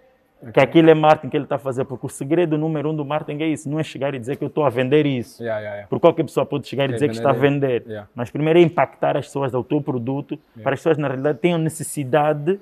que 0.53 0.59
aquilo 0.59 0.89
é 0.89 0.93
marketing 0.93 1.29
que 1.29 1.37
ele 1.37 1.43
está 1.43 1.55
a 1.55 1.59
fazer. 1.59 1.85
Porque 1.85 2.05
o 2.05 2.09
segredo 2.09 2.57
número 2.57 2.91
um 2.91 2.95
do 2.95 3.03
marketing 3.03 3.43
é 3.43 3.47
isso, 3.47 3.69
não 3.69 3.79
é 3.79 3.83
chegar 3.83 4.13
e 4.13 4.19
dizer 4.19 4.37
que 4.37 4.43
eu 4.43 4.47
estou 4.47 4.63
a 4.63 4.69
vender 4.69 5.05
isso. 5.05 5.43
Yeah, 5.43 5.59
yeah, 5.59 5.75
yeah. 5.75 5.89
Porque 5.89 6.01
qualquer 6.01 6.23
pessoa 6.23 6.45
pode 6.45 6.67
chegar 6.67 6.89
e 6.89 6.93
dizer 6.93 7.09
que 7.09 7.15
está 7.15 7.31
a 7.31 7.33
vender. 7.33 7.83
Mas 8.15 8.29
primeiro 8.29 8.59
é 8.59 8.61
impactar 8.61 9.17
as 9.17 9.25
pessoas 9.25 9.53
ao 9.53 9.63
teu 9.63 9.81
produto, 9.81 10.39
para 10.63 10.73
as 10.73 10.79
pessoas, 10.79 10.97
na 10.97 11.07
realidade, 11.07 11.39
tenham 11.39 11.59
necessidade 11.59 12.59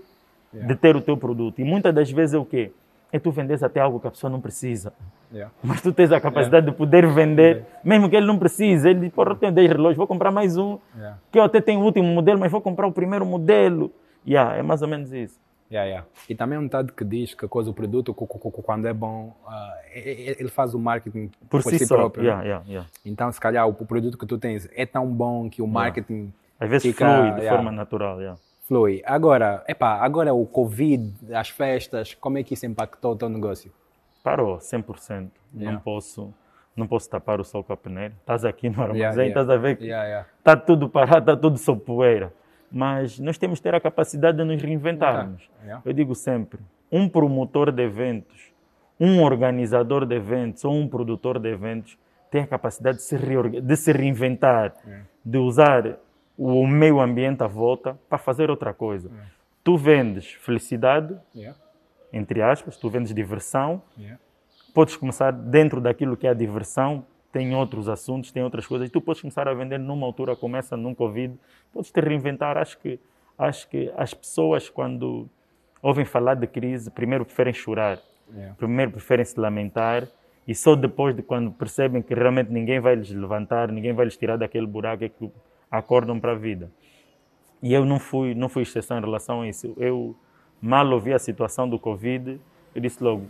de 0.51 0.75
ter 0.75 0.95
o 0.95 1.01
teu 1.01 1.15
produto. 1.15 1.59
E 1.59 1.63
muitas 1.63 1.93
das 1.93 2.09
vezes 2.09 2.33
é 2.33 2.37
o 2.37 2.45
quê? 2.45 2.71
É 3.11 3.19
tu 3.19 3.31
vendes 3.31 3.63
até 3.63 3.79
algo 3.79 3.99
que 3.99 4.07
a 4.07 4.11
pessoa 4.11 4.29
não 4.29 4.41
precisa. 4.41 4.91
Mas 5.63 5.81
tu 5.81 5.93
tens 5.93 6.11
a 6.11 6.19
capacidade 6.19 6.65
de 6.65 6.71
poder 6.71 7.05
vender, 7.07 7.63
mesmo 7.83 8.09
que 8.09 8.15
ele 8.15 8.25
não 8.25 8.37
precise. 8.39 8.89
Ele 8.89 9.01
diz, 9.01 9.13
porra, 9.13 9.31
eu 9.31 9.35
tenho 9.35 9.51
10 9.51 9.71
relógios, 9.71 9.97
vou 9.97 10.07
comprar 10.07 10.31
mais 10.31 10.57
um. 10.57 10.79
Que 11.31 11.39
eu 11.39 11.43
até 11.43 11.61
tenho 11.61 11.79
o 11.79 11.83
último 11.83 12.07
modelo, 12.07 12.39
mas 12.39 12.51
vou 12.51 12.59
comprar 12.59 12.87
o 12.87 12.91
primeiro 12.91 13.25
modelo. 13.25 13.91
Yeah, 14.25 14.57
é 14.57 14.61
mais 14.61 14.81
ou 14.81 14.87
menos 14.87 15.13
isso. 15.13 15.39
Yeah, 15.69 15.87
yeah. 15.89 16.07
E 16.29 16.35
também 16.35 16.57
um 16.57 16.63
ditado 16.63 16.93
que 16.93 17.03
diz 17.03 17.33
que 17.33 17.45
a 17.45 17.47
coisa, 17.47 17.69
o 17.69 17.73
produto, 17.73 18.13
quando 18.13 18.87
é 18.87 18.93
bom, 18.93 19.35
e- 19.93 20.35
ele 20.39 20.49
faz 20.49 20.73
o 20.73 20.79
marketing 20.79 21.29
Por, 21.49 21.61
si, 21.61 21.85
só. 21.85 21.95
próprio. 21.97 22.23
Yeah, 22.23 22.63
yeah. 22.65 22.89
Então, 23.05 23.31
se 23.31 23.39
calhar, 23.39 23.67
o, 23.67 23.73
produto 23.73 24.17
que 24.17 24.25
tu 24.25 24.37
tens 24.37 24.69
é 24.73 24.85
tão 24.85 25.05
bom 25.07 25.49
que 25.49 25.61
o 25.61 25.67
marketing 25.67 26.31
Às 26.59 26.69
vezes 26.69 26.87
fica, 26.87 27.05
flui 27.05 27.41
de 27.41 27.49
forma 27.49 27.71
natural. 27.71 28.19
Yeah. 28.19 28.39
flui. 28.65 29.01
Agora, 29.05 29.63
epá, 29.67 29.95
agora 30.01 30.33
o 30.33 30.45
Covid, 30.45 31.13
as 31.33 31.49
festas, 31.49 32.13
como 32.13 32.37
é 32.37 32.43
que 32.43 32.53
isso 32.53 32.65
impactou 32.65 33.13
o 33.13 33.15
teu 33.15 33.27
negócio? 33.29 33.71
Parou, 34.23 34.57
100%. 34.57 35.29
Não, 35.53 35.79
posso, 35.79 36.33
não 36.75 36.87
posso 36.87 37.09
tapar 37.09 37.39
o 37.39 37.43
sol 37.43 37.63
com 37.63 37.73
a 37.73 37.77
peneira. 37.77 38.13
Estás 38.21 38.45
aqui 38.45 38.69
no 38.71 38.81
armazém, 38.81 38.99
Yeah, 39.01 39.21
yeah. 39.21 39.41
estás 39.41 39.49
a 39.49 39.57
ver 39.57 39.77
que 39.77 39.85
Yeah, 39.85 40.05
yeah. 40.07 40.29
está 40.37 40.55
tudo 40.55 40.89
parado, 40.89 41.19
está 41.31 41.35
tudo 41.35 41.57
sob 41.57 41.81
poeira. 41.81 42.31
Mas 42.71 43.19
nós 43.19 43.37
temos 43.37 43.59
que 43.59 43.63
ter 43.63 43.75
a 43.75 43.79
capacidade 43.79 44.37
de 44.37 44.43
nos 44.43 44.61
reinventarmos. 44.61 45.49
Yeah. 45.63 45.81
Eu 45.85 45.93
digo 45.93 46.13
sempre, 46.13 46.59
um 46.91 47.07
promotor 47.07 47.71
de 47.71 47.83
eventos, 47.83 48.53
um 48.99 49.23
organizador 49.23 50.05
de 50.05 50.15
eventos 50.15 50.65
ou 50.65 50.73
um 50.73 50.87
produtor 50.87 51.39
de 51.39 51.49
eventos 51.49 51.97
tem 52.29 52.41
a 52.41 52.47
capacidade 52.47 52.97
de 52.97 53.03
se, 53.03 53.17
de 53.61 53.75
se 53.77 53.91
reinventar, 53.91 54.73
de 55.23 55.37
usar 55.37 55.97
o 56.37 56.67
meio 56.67 56.99
ambiente 56.99 57.41
à 57.41 57.47
volta 57.47 57.97
para 58.09 58.17
fazer 58.17 58.49
outra 58.49 58.73
coisa. 58.73 59.09
Tu 59.63 59.77
vendes 59.77 60.33
felicidade, 60.33 61.15
entre 62.11 62.41
aspas, 62.41 62.77
tu 62.77 62.89
vendes 62.89 63.13
diversão, 63.13 63.81
podes 64.73 64.95
começar 64.95 65.31
dentro 65.31 65.79
daquilo 65.79 66.17
que 66.17 66.27
é 66.27 66.31
a 66.31 66.33
diversão, 66.33 67.05
tem 67.37 67.53
outros 67.53 67.87
assuntos, 67.87 68.31
tem 68.31 68.41
outras 68.41 68.65
coisas, 68.65 68.89
e 68.89 68.91
tu 68.91 68.99
podes 68.99 69.21
começar 69.21 69.47
a 69.47 69.53
vender 69.53 69.77
numa 69.77 70.07
altura 70.07 70.35
como 70.35 70.57
essa, 70.57 70.75
num 70.75 70.95
Covid, 70.95 71.35
podes 71.71 71.91
te 71.91 72.01
reinventar. 72.01 72.57
Acho 72.57 72.79
que, 72.79 72.99
acho 73.37 73.69
que 73.69 73.93
as 73.95 74.11
pessoas, 74.11 74.69
quando 74.69 75.29
ouvem 75.79 76.03
falar 76.03 76.33
de 76.33 76.47
crise, 76.47 76.89
primeiro 76.89 77.23
preferem 77.25 77.53
chorar, 77.53 77.99
Yeah. 78.29 78.55
primeiro 78.55 78.91
preferem 78.91 79.23
se 79.23 79.39
lamentar, 79.39 80.05
e 80.45 80.53
só 80.53 80.75
depois 80.75 81.15
de 81.15 81.21
quando 81.21 81.49
percebem 81.49 82.01
que 82.01 82.13
realmente 82.13 82.51
ninguém 82.51 82.77
vai 82.77 82.93
lhes 82.93 83.09
levantar, 83.09 83.71
ninguém 83.71 83.93
vai 83.93 84.03
lhes 84.03 84.17
tirar 84.17 84.35
daquele 84.35 84.67
buraco, 84.67 85.05
é 85.05 85.07
que 85.07 85.31
acordam 85.71 86.19
para 86.19 86.33
a 86.33 86.35
vida. 86.35 86.69
E 87.63 87.73
eu 87.73 87.85
não 87.85 87.99
fui, 87.99 88.35
não 88.35 88.49
fui 88.49 88.63
exceção 88.63 88.97
em 88.97 89.01
relação 89.01 89.43
a 89.43 89.47
isso. 89.47 89.73
Eu 89.77 90.13
mal 90.61 90.85
ouvi 90.91 91.13
a 91.13 91.19
situação 91.19 91.69
do 91.69 91.79
Covid, 91.79 92.37
eu 92.75 92.81
disse 92.81 93.01
logo, 93.01 93.27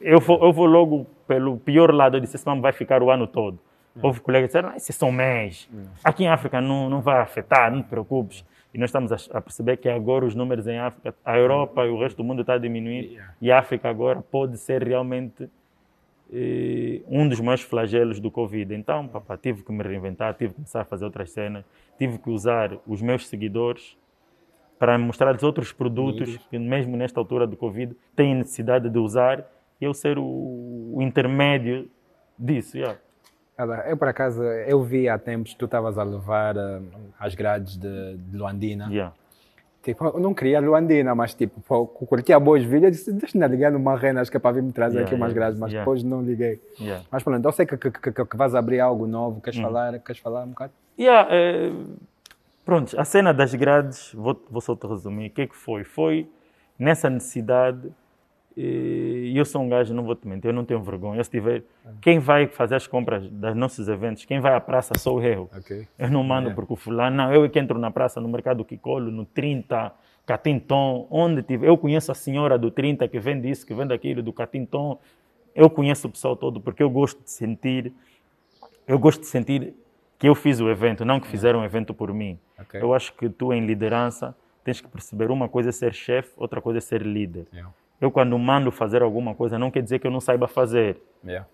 eu 0.00 0.20
vou, 0.20 0.44
eu 0.44 0.52
vou 0.52 0.66
logo 0.66 1.06
pelo 1.26 1.58
pior 1.58 1.92
lado. 1.92 2.16
Eu 2.16 2.20
disse: 2.20 2.36
esse 2.36 2.44
vai 2.60 2.72
ficar 2.72 3.02
o 3.02 3.10
ano 3.10 3.26
todo. 3.26 3.58
Houve 4.00 4.20
colegas 4.20 4.50
que 4.50 4.56
disseram: 4.58 4.70
ah, 4.70 4.76
esses 4.76 4.94
são 4.96 5.12
mês. 5.12 5.68
Aqui 6.02 6.24
em 6.24 6.28
África 6.28 6.60
não, 6.60 6.88
não 6.88 7.00
vai 7.00 7.20
afetar, 7.20 7.70
não 7.70 7.82
te 7.82 7.88
preocupes. 7.88 8.44
E 8.72 8.78
nós 8.78 8.88
estamos 8.88 9.12
a, 9.12 9.40
perceber 9.40 9.76
que 9.76 9.88
agora 9.88 10.24
os 10.24 10.34
números 10.34 10.66
em 10.66 10.78
África, 10.78 11.14
a 11.24 11.36
Europa 11.36 11.84
e 11.84 11.90
o 11.90 12.00
resto 12.00 12.16
do 12.16 12.24
mundo 12.24 12.40
está 12.40 12.54
a 12.54 12.58
diminuir. 12.58 13.20
E 13.40 13.52
a 13.52 13.58
África 13.58 13.88
agora 13.88 14.22
pode 14.22 14.56
ser 14.56 14.82
realmente 14.82 15.46
eh, 16.32 17.02
um 17.06 17.28
dos 17.28 17.38
maiores 17.38 17.62
flagelos 17.62 18.18
do 18.18 18.30
Covid. 18.30 18.74
Então, 18.74 19.06
papá, 19.06 19.36
tive 19.36 19.62
que 19.62 19.70
me 19.70 19.82
reinventar, 19.82 20.32
tive 20.34 20.50
que 20.50 20.56
começar 20.56 20.80
a 20.80 20.84
fazer 20.86 21.04
outras 21.04 21.30
cenas, 21.30 21.66
tive 21.98 22.16
que 22.16 22.30
usar 22.30 22.78
os 22.86 23.02
meus 23.02 23.28
seguidores 23.28 23.98
para 24.82 24.98
mostrar-lhes 24.98 25.44
outros 25.44 25.72
produtos 25.72 26.38
que, 26.50 26.58
mesmo 26.58 26.96
nesta 26.96 27.20
altura 27.20 27.46
do 27.46 27.56
Covid, 27.56 27.94
têm 28.16 28.34
necessidade 28.34 28.90
de 28.90 28.98
usar 28.98 29.48
e 29.80 29.84
eu 29.84 29.94
ser 29.94 30.18
o, 30.18 30.24
o 30.24 30.98
intermédio 31.00 31.88
disso. 32.36 32.76
yeah. 32.76 32.98
Eu, 33.86 33.96
por 33.96 34.08
acaso, 34.08 34.42
eu 34.42 34.82
vi 34.82 35.08
há 35.08 35.16
tempos 35.16 35.52
que 35.52 35.58
tu 35.60 35.66
estavas 35.66 35.96
a 35.96 36.02
levar 36.02 36.58
ah, 36.58 36.80
as 37.20 37.32
grades 37.32 37.76
de, 37.76 38.16
de 38.16 38.36
Luandina. 38.36 38.88
Yeah. 38.90 39.14
Tipo, 39.84 40.06
eu 40.06 40.18
não 40.18 40.34
queria 40.34 40.58
Luandina, 40.58 41.14
mas 41.14 41.32
tipo, 41.32 41.60
pô, 41.60 41.86
curtia 41.86 42.40
bons 42.40 42.64
vídeos. 42.64 42.82
Eu 42.82 42.90
disse, 42.90 43.12
deixa 43.12 43.38
eu 43.38 43.46
ligar 43.46 43.70
numa 43.70 43.94
rena, 43.96 44.20
acho 44.20 44.32
que 44.32 44.36
é 44.36 44.40
para 44.40 44.50
vir 44.50 44.64
me 44.64 44.72
trazer 44.72 44.96
Yeah, 44.96 45.06
aqui 45.06 45.14
umas 45.14 45.30
yeah, 45.30 45.40
grades, 45.40 45.60
mas 45.60 45.70
yeah. 45.70 45.84
depois 45.84 46.02
não 46.02 46.22
liguei. 46.22 46.60
Mas 47.08 47.22
pronto, 47.22 47.44
eu 47.46 47.52
sei 47.52 47.66
que, 47.66 47.76
que, 47.76 47.88
que, 47.92 48.24
que 48.24 48.36
vais 48.36 48.52
abrir 48.52 48.80
algo 48.80 49.06
novo, 49.06 49.36
Hum. 49.36 49.40
queres 49.40 49.60
falar, 49.60 49.96
queres 50.00 50.20
falar 50.20 50.42
um 50.42 50.48
bocado? 50.48 50.72
Yeah, 50.98 51.28
eh, 51.32 51.72
pronto, 52.64 52.98
a 52.98 53.04
cena 53.04 53.32
das 53.32 53.54
grades, 53.54 54.12
vou, 54.14 54.40
vou 54.50 54.60
só 54.60 54.74
te 54.74 54.86
resumir. 54.86 55.28
O 55.28 55.30
que 55.30 55.42
é 55.42 55.46
que 55.46 55.56
foi? 55.56 55.84
Foi 55.84 56.28
nessa 56.78 57.08
necessidade, 57.08 57.92
e 58.56 59.32
eu 59.34 59.44
sou 59.44 59.62
um 59.62 59.68
gajo, 59.68 59.94
não 59.94 60.04
vou 60.04 60.14
te 60.14 60.28
mentir, 60.28 60.50
eu 60.50 60.52
não 60.52 60.64
tenho 60.64 60.82
vergonha. 60.82 61.18
Eu, 61.18 61.24
se 61.24 61.30
tiver, 61.30 61.64
quem 62.00 62.18
vai 62.18 62.46
fazer 62.46 62.74
as 62.74 62.86
compras 62.86 63.26
dos 63.26 63.54
nossos 63.54 63.88
eventos, 63.88 64.24
quem 64.24 64.40
vai 64.40 64.54
à 64.54 64.60
praça 64.60 64.98
sou 64.98 65.22
eu. 65.22 65.48
Ok. 65.56 65.86
Eu 65.98 66.10
não 66.10 66.22
mando 66.22 66.54
porque 66.54 66.72
o 66.72 66.76
fulano, 66.76 67.16
não, 67.16 67.32
eu 67.32 67.44
é 67.44 67.48
que 67.48 67.58
entro 67.58 67.78
na 67.78 67.90
praça, 67.90 68.20
no 68.20 68.28
mercado 68.28 68.64
Kikolo, 68.64 69.10
no 69.10 69.24
30, 69.24 69.92
Catinton, 70.26 71.06
onde 71.10 71.42
tiver. 71.42 71.66
Eu 71.66 71.78
conheço 71.78 72.12
a 72.12 72.14
senhora 72.14 72.58
do 72.58 72.70
30 72.70 73.08
que 73.08 73.18
vende 73.18 73.50
isso, 73.50 73.66
que 73.66 73.74
vende 73.74 73.94
aquilo, 73.94 74.22
do 74.22 74.32
Catinton. 74.32 74.98
Eu 75.54 75.70
conheço 75.70 76.06
o 76.08 76.10
pessoal 76.10 76.36
todo 76.36 76.60
porque 76.60 76.82
eu 76.82 76.90
gosto 76.90 77.22
de 77.22 77.30
sentir, 77.30 77.92
eu 78.86 78.98
gosto 78.98 79.20
de 79.20 79.26
sentir 79.26 79.74
que 80.22 80.28
eu 80.28 80.36
fiz 80.36 80.60
o 80.60 80.70
evento, 80.70 81.04
não 81.04 81.18
que 81.18 81.26
fizeram 81.26 81.62
o 81.62 81.64
evento 81.64 81.92
por 81.92 82.14
mim. 82.14 82.38
Ok. 82.56 82.80
Eu 82.80 82.94
acho 82.94 83.12
que 83.14 83.28
tu, 83.28 83.52
em 83.52 83.66
liderança, 83.66 84.36
tens 84.62 84.80
que 84.80 84.86
perceber 84.86 85.32
uma 85.32 85.48
coisa 85.48 85.70
é 85.70 85.72
ser 85.72 85.92
chefe, 85.92 86.30
outra 86.36 86.62
coisa 86.62 86.78
é 86.78 86.80
ser 86.80 87.02
líder. 87.02 87.48
Yeah. 87.52 87.74
Eu, 88.00 88.08
quando 88.08 88.38
mando 88.38 88.70
fazer 88.70 89.02
alguma 89.02 89.34
coisa, 89.34 89.58
não 89.58 89.68
quer 89.68 89.82
dizer 89.82 89.98
que 89.98 90.06
eu 90.06 90.12
não 90.12 90.20
saiba 90.20 90.46
fazer. 90.46 90.96
Yeah. 91.24 91.48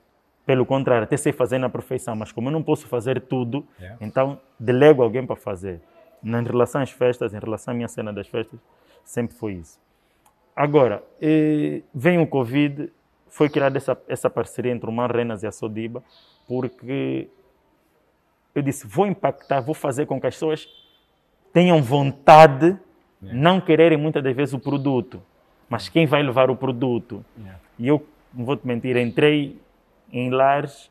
Pelo 0.44 0.66
contrário, 0.66 1.04
até 1.04 1.16
sei 1.16 1.32
fazer 1.32 1.56
na 1.56 1.70
perfeição, 1.70 2.14
mas 2.14 2.30
como 2.30 2.48
eu 2.48 2.52
não 2.52 2.62
posso 2.62 2.86
fazer 2.86 3.22
tudo, 3.22 3.66
Yeah. 3.80 3.96
então 4.02 4.38
delego 4.60 5.02
alguém 5.02 5.24
para 5.24 5.36
fazer. 5.36 5.80
Em 6.22 6.42
relação 6.42 6.82
às 6.82 6.90
festas, 6.90 7.32
em 7.32 7.38
relação 7.38 7.72
à 7.72 7.74
minha 7.74 7.88
cena 7.88 8.12
das 8.12 8.28
festas, 8.28 8.60
sempre 9.02 9.34
foi 9.34 9.54
isso. 9.54 9.80
Agora, 10.54 11.02
eh, 11.22 11.80
vem 11.94 12.20
o 12.20 12.26
Covid, 12.26 12.92
foi 13.28 13.48
criada 13.48 13.78
essa, 13.78 13.98
essa 14.06 14.28
parceria 14.28 14.72
entre 14.72 14.90
o 14.90 14.92
Manrenas 14.92 15.42
e 15.42 15.46
a 15.46 15.52
Sodiba, 15.52 16.02
porque 16.46 17.30
eu 18.58 18.62
disse, 18.62 18.86
vou 18.86 19.06
impactar, 19.06 19.60
vou 19.60 19.74
fazer 19.74 20.06
com 20.06 20.20
que 20.20 20.26
as 20.26 20.34
pessoas 20.34 20.68
tenham 21.52 21.82
vontade, 21.82 22.76
não 23.20 23.60
quererem 23.60 23.98
muitas 23.98 24.22
das 24.22 24.34
vezes 24.34 24.54
o 24.54 24.58
produto, 24.58 25.22
mas 25.68 25.88
quem 25.88 26.06
vai 26.06 26.22
levar 26.22 26.50
o 26.50 26.56
produto. 26.56 27.24
Yeah. 27.36 27.60
E 27.78 27.88
eu, 27.88 28.06
não 28.32 28.44
vou 28.44 28.56
te 28.56 28.66
mentir, 28.66 28.96
entrei 28.96 29.60
em 30.12 30.30
lares 30.30 30.90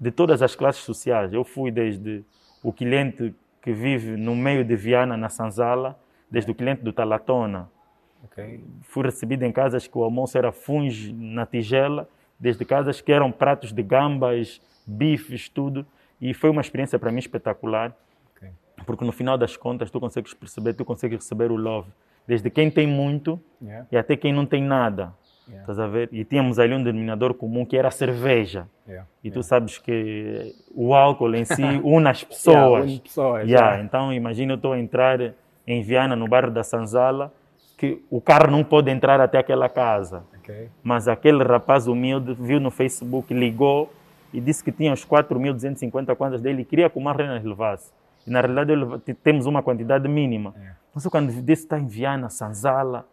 de 0.00 0.10
todas 0.10 0.42
as 0.42 0.54
classes 0.54 0.82
sociais. 0.82 1.32
Eu 1.32 1.44
fui 1.44 1.70
desde 1.70 2.24
o 2.62 2.72
cliente 2.72 3.34
que 3.62 3.72
vive 3.72 4.16
no 4.16 4.34
meio 4.36 4.64
de 4.64 4.76
Viana, 4.76 5.16
na 5.16 5.28
Sanzala, 5.28 5.98
desde 6.30 6.50
o 6.50 6.54
cliente 6.54 6.82
do 6.82 6.92
Talatona. 6.92 7.68
Ok. 8.24 8.64
Fui 8.82 9.04
recebido 9.04 9.44
em 9.44 9.52
casas 9.52 9.86
que 9.86 9.96
o 9.96 10.02
almoço 10.02 10.36
era 10.36 10.52
funge 10.52 11.12
na 11.12 11.46
tigela, 11.46 12.08
desde 12.38 12.64
casas 12.64 13.00
que 13.00 13.12
eram 13.12 13.32
pratos 13.32 13.72
de 13.72 13.82
gambas, 13.82 14.60
bifes, 14.86 15.48
tudo. 15.48 15.86
E 16.20 16.34
foi 16.34 16.50
uma 16.50 16.60
experiência 16.60 16.98
para 16.98 17.10
mim 17.12 17.18
espetacular, 17.18 17.92
Ok. 18.36 18.48
porque 18.86 19.04
no 19.04 19.12
final 19.12 19.36
das 19.38 19.56
contas 19.56 19.90
tu 19.90 20.00
consegues 20.00 20.34
perceber, 20.34 20.74
tu 20.74 20.84
consegues 20.84 21.18
receber 21.18 21.50
o 21.50 21.56
love, 21.56 21.88
desde 22.26 22.50
quem 22.50 22.70
tem 22.70 22.86
muito 22.86 23.40
Yeah. 23.62 23.86
e 23.90 23.96
até 23.96 24.16
quem 24.16 24.32
não 24.32 24.44
tem 24.46 24.62
nada. 24.62 25.12
Yeah. 25.46 25.62
Estás 25.62 25.78
a 25.78 25.86
ver? 25.86 26.08
E 26.12 26.24
tínhamos 26.24 26.58
ali 26.58 26.74
um 26.74 26.82
denominador 26.82 27.32
comum 27.34 27.64
que 27.64 27.76
era 27.76 27.88
a 27.88 27.90
cerveja. 27.90 28.66
Yeah. 28.86 29.06
E 29.24 29.30
tu 29.30 29.42
sabes 29.42 29.78
que 29.78 30.54
o 30.74 30.94
álcool 30.94 31.34
em 31.34 31.44
si 31.46 31.62
une 31.82 32.06
as 32.08 32.22
pessoas. 32.22 32.84
une 32.84 33.00
pessoas. 33.00 33.48
Então 33.82 34.12
imagina 34.12 34.52
eu 34.52 34.56
estou 34.56 34.74
a 34.74 34.78
entrar 34.78 35.18
em 35.66 35.82
Viana, 35.82 36.14
no 36.14 36.28
bairro 36.28 36.50
da 36.50 36.62
Sanzala, 36.62 37.32
que 37.78 38.02
o 38.10 38.20
carro 38.20 38.50
não 38.50 38.62
pode 38.64 38.90
entrar 38.90 39.20
até 39.20 39.38
aquela 39.38 39.68
casa. 39.68 40.22
Ok. 40.38 40.68
Mas 40.82 41.08
aquele 41.08 41.42
rapaz 41.44 41.86
humilde 41.86 42.34
viu 42.34 42.58
no 42.60 42.70
Facebook, 42.70 43.32
ligou 43.32 43.90
e 44.32 44.40
disse 44.40 44.62
que 44.62 44.72
tinha 44.72 44.92
os 44.92 45.04
4.250 45.04 46.14
kwanzas 46.16 46.40
dele 46.40 46.62
e 46.62 46.64
queria 46.64 46.90
que 46.90 46.98
o 46.98 47.00
Marrenas 47.00 47.44
levasse. 47.44 47.92
E 48.26 48.30
na 48.30 48.40
realidade 48.40 48.72
temos 49.22 49.46
uma 49.46 49.62
quantidade 49.62 50.06
mínima. 50.08 50.54
É. 50.58 50.72
Mas 50.94 51.04
eu 51.04 51.10
quando 51.10 51.32
disse 51.42 51.62
está 51.62 51.78
em 51.78 51.86
Viana, 51.86 52.28
Sanzala, 52.28 53.06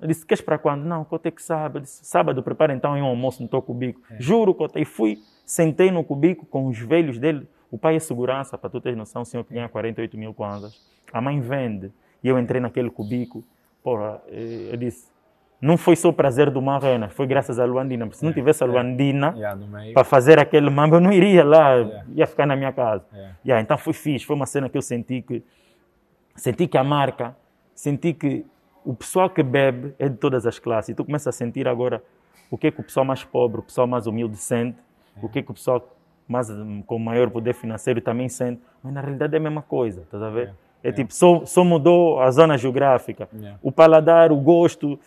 eu 0.00 0.06
disse, 0.06 0.24
queres 0.24 0.40
para 0.40 0.58
quando? 0.58 0.84
Não, 0.84 1.04
Cote 1.04 1.30
que 1.30 1.42
sábado. 1.42 1.82
Disse, 1.82 2.04
sábado 2.04 2.42
prepara 2.42 2.72
então 2.72 2.92
um 2.92 3.04
almoço 3.04 3.42
no 3.42 3.48
teu 3.48 3.60
cubico. 3.60 4.00
Juro, 4.18 4.54
Cote. 4.54 4.78
E 4.80 4.84
fui, 4.84 5.18
sentei 5.44 5.90
no 5.90 6.04
cubico 6.04 6.46
com 6.46 6.66
os 6.66 6.78
velhos 6.78 7.18
dele. 7.18 7.48
O 7.70 7.76
pai 7.76 7.96
é 7.96 7.98
segurança, 7.98 8.56
para 8.56 8.70
tu 8.70 8.80
teres 8.80 8.96
noção, 8.96 9.22
o 9.22 9.24
senhor 9.24 9.44
que 9.44 9.52
ganha 9.52 9.68
48 9.68 10.16
mil 10.16 10.32
kwanzas. 10.32 10.80
A 11.12 11.20
mãe 11.20 11.40
vende. 11.40 11.92
E 12.22 12.28
eu 12.28 12.38
entrei 12.38 12.60
naquele 12.60 12.90
cubico. 12.90 13.44
Porra, 13.82 14.22
eh, 14.28 14.70
eu 14.72 14.76
disse, 14.76 15.10
não 15.60 15.76
foi 15.76 15.96
só 15.96 16.08
o 16.08 16.12
prazer 16.12 16.50
do 16.50 16.62
Marrena, 16.62 17.08
foi 17.08 17.26
graças 17.26 17.58
à 17.58 17.64
Luandina. 17.64 18.06
Porque 18.06 18.18
se 18.18 18.24
não 18.24 18.32
tivesse 18.32 18.62
a 18.62 18.66
Luandina, 18.66 19.34
Yeah, 19.36 19.92
para 19.92 20.04
fazer 20.04 20.38
aquele 20.38 20.70
mambo, 20.70 20.96
eu 20.96 21.00
não 21.00 21.12
iria 21.12 21.44
lá, 21.44 21.74
Yeah. 21.74 22.04
ia 22.14 22.26
ficar 22.26 22.46
na 22.46 22.54
minha 22.54 22.72
casa. 22.72 23.04
Yeah. 23.12 23.36
Yeah, 23.44 23.62
então 23.62 23.76
foi 23.76 23.92
fixe, 23.92 24.24
foi 24.24 24.36
uma 24.36 24.46
cena 24.46 24.68
que 24.68 24.78
eu 24.78 24.82
senti 24.82 25.22
que 25.22 25.42
senti 26.36 26.68
que 26.68 26.78
a 26.78 26.84
marca, 26.84 27.36
senti 27.74 28.14
que 28.14 28.46
o 28.84 28.94
pessoal 28.94 29.28
que 29.28 29.42
bebe 29.42 29.94
é 29.98 30.08
de 30.08 30.16
todas 30.16 30.46
as 30.46 30.58
classes. 30.58 30.90
E 30.90 30.94
tu 30.94 31.04
começas 31.04 31.26
a 31.26 31.36
sentir 31.36 31.66
agora 31.66 32.02
o 32.50 32.56
que 32.56 32.68
é 32.68 32.70
que 32.70 32.80
o 32.80 32.84
pessoal 32.84 33.04
mais 33.04 33.24
pobre, 33.24 33.60
o 33.60 33.62
pessoal 33.62 33.86
mais 33.86 34.06
humilde 34.06 34.36
sente, 34.36 34.78
o 35.20 35.28
que 35.28 35.40
é 35.40 35.42
que 35.42 35.50
o 35.50 35.54
pessoal 35.54 35.84
mais, 36.28 36.48
com 36.86 36.98
maior 36.98 37.28
poder 37.30 37.54
financeiro 37.54 38.00
também 38.00 38.28
sente. 38.28 38.62
Mas 38.82 38.92
na 38.92 39.00
realidade 39.00 39.34
é 39.34 39.38
a 39.38 39.40
mesma 39.40 39.62
coisa, 39.62 40.02
estás 40.02 40.22
a 40.22 40.30
ver? 40.30 40.54
É 40.82 40.92
tipo, 40.92 41.12
só, 41.12 41.44
só 41.44 41.64
mudou 41.64 42.20
a 42.20 42.30
zona 42.30 42.56
geográfica, 42.56 43.28
o 43.60 43.72
paladar, 43.72 44.30
o 44.30 44.36
gosto. 44.36 44.98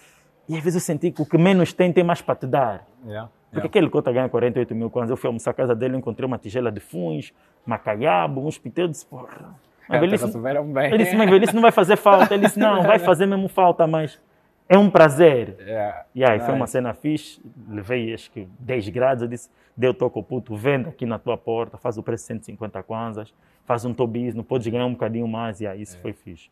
E 0.52 0.58
às 0.58 0.64
vezes 0.64 0.76
eu 0.76 0.82
senti 0.86 1.12
que 1.12 1.22
o 1.22 1.26
que 1.26 1.38
menos 1.38 1.72
tem, 1.72 1.94
tem 1.94 2.04
mais 2.04 2.22
para 2.22 2.36
te 2.36 2.46
dar. 2.46 2.86
Yeah. 3.06 3.30
Porque 3.52 3.68
aquele 3.68 3.90
cota 3.90 4.12
ganha 4.12 4.28
48 4.28 4.76
mil 4.76 4.90
quando 4.90 5.10
eu 5.10 5.16
fui 5.18 5.28
almoçar 5.28 5.52
à 5.52 5.54
casa 5.54 5.74
dele, 5.74 5.96
encontrei 5.96 6.28
uma 6.28 6.38
tigela 6.38 6.70
de 6.72 6.80
funs, 6.82 7.34
macaiabo, 7.66 8.46
uns 8.46 8.58
piteiros, 8.58 8.90
eu 8.90 8.92
disse, 8.92 9.06
porra. 9.06 9.56
Mas 9.88 9.98
É, 9.98 10.00
velhice, 10.00 10.38
bem. 10.38 10.86
ele 10.94 10.98
disse, 11.04 11.16
mas 11.16 11.30
velhice 11.30 11.56
não 11.56 11.62
vai 11.62 11.72
fazer 11.72 11.96
falta. 11.96 12.34
Ele 12.34 12.46
disse, 12.46 12.60
não, 12.60 12.84
vai 12.84 13.00
fazer 13.00 13.26
mesmo 13.26 13.48
falta, 13.48 13.88
mas 13.88 14.20
é 14.68 14.78
um 14.78 14.90
prazer. 14.90 15.56
Yeah. 15.62 16.06
E 16.16 16.24
aí 16.24 16.40
foi 16.40 16.54
uma 16.54 16.62
Nice. 16.66 16.72
cena 16.74 16.94
fixe, 16.94 17.42
levei 17.70 18.14
acho 18.14 18.30
que 18.32 18.48
10 18.60 18.90
grados, 18.90 19.22
eu 19.24 19.30
disse, 19.30 19.50
deu 19.76 19.96
ao 20.00 20.10
puto, 20.24 20.54
vende 20.56 20.90
aqui 20.90 21.06
na 21.06 21.18
tua 21.18 21.38
porta, 21.38 21.78
faz 21.78 21.98
o 21.98 22.04
preço 22.04 22.24
de 22.24 22.28
150 22.28 22.84
kwanzas, 22.84 23.34
faz 23.66 23.86
um 23.86 23.94
tobis, 23.94 24.36
não 24.36 24.44
podes 24.44 24.68
ganhar 24.68 24.86
um 24.86 24.92
bocadinho 24.92 25.28
mais, 25.28 25.62
e 25.62 25.68
aí 25.68 25.82
isso 25.82 25.98
foi 26.00 26.14
fixe. 26.14 26.50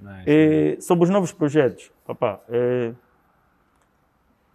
Nice. 0.00 0.24
Eh, 0.26 0.76
sobre 0.80 1.04
os 1.04 1.10
novos 1.10 1.32
projetos, 1.32 1.90
papá, 2.06 2.40
eh, 2.48 2.92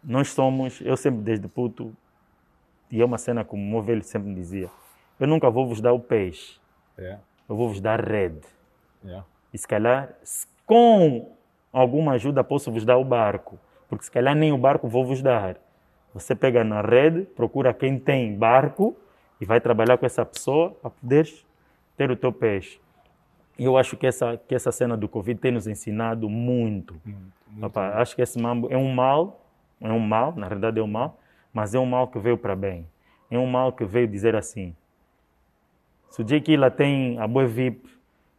nós 0.05 0.29
somos, 0.29 0.79
eu 0.81 0.95
sempre 0.95 1.21
desde 1.21 1.47
puto, 1.47 1.95
e 2.91 3.01
é 3.01 3.05
uma 3.05 3.17
cena 3.17 3.43
como 3.43 3.61
o 3.61 3.65
meu 3.65 3.81
velho 3.81 4.03
sempre 4.03 4.29
me 4.29 4.35
dizia, 4.35 4.69
eu 5.19 5.27
nunca 5.27 5.49
vou 5.49 5.67
vos 5.67 5.81
dar 5.81 5.93
o 5.93 5.99
peixe, 5.99 6.59
Yeah. 6.97 7.21
eu 7.49 7.57
vou 7.57 7.67
vos 7.67 7.81
dar 7.81 7.99
rede. 7.99 8.39
Yeah. 9.03 9.25
E 9.53 9.57
se 9.57 9.67
calhar, 9.67 10.13
com 10.65 11.29
alguma 11.73 12.13
ajuda, 12.13 12.41
posso 12.41 12.71
vos 12.71 12.85
dar 12.85 12.97
o 12.97 13.03
barco, 13.03 13.59
porque 13.89 14.05
se 14.05 14.11
calhar 14.11 14.33
nem 14.33 14.53
o 14.53 14.57
barco 14.57 14.87
vou 14.87 15.05
vos 15.05 15.21
dar. 15.21 15.57
Você 16.13 16.33
pega 16.33 16.63
na 16.63 16.81
rede, 16.81 17.23
procura 17.23 17.73
quem 17.73 17.99
tem 17.99 18.33
barco 18.33 18.95
e 19.41 19.45
vai 19.45 19.59
trabalhar 19.59 19.97
com 19.97 20.05
essa 20.05 20.25
pessoa 20.25 20.71
para 20.71 20.89
poderes 20.89 21.45
ter 21.97 22.09
o 22.09 22.15
teu 22.15 22.31
peixe. 22.31 22.79
E 23.59 23.65
Eu 23.65 23.77
acho 23.77 23.97
que 23.97 24.07
essa, 24.07 24.37
que 24.37 24.55
essa 24.55 24.71
cena 24.71 24.95
do 24.95 25.09
Covid 25.09 25.39
tem 25.39 25.51
nos 25.51 25.67
ensinado 25.67 26.29
muito. 26.29 26.95
Papá, 27.59 28.01
acho 28.01 28.15
que 28.15 28.21
esse 28.21 28.41
mambo 28.41 28.67
é 28.71 28.77
um 28.77 28.93
mal, 28.93 29.44
é 29.81 29.91
um 29.91 29.99
mal, 29.99 30.33
na 30.35 30.47
verdade 30.47 30.79
é 30.79 30.83
um 30.83 30.87
mal, 30.87 31.19
mas 31.53 31.73
é 31.73 31.79
um 31.79 31.85
mal 31.85 32.07
que 32.07 32.19
veio 32.19 32.37
para 32.37 32.55
bem. 32.55 32.87
É 33.29 33.37
um 33.37 33.47
mal 33.47 33.71
que 33.73 33.85
veio 33.85 34.07
dizer 34.07 34.35
assim: 34.35 34.75
se 36.09 36.21
o 36.21 36.27
Jequila 36.27 36.69
tem 36.71 37.19
a 37.19 37.27
boa 37.27 37.45
VIP, 37.45 37.89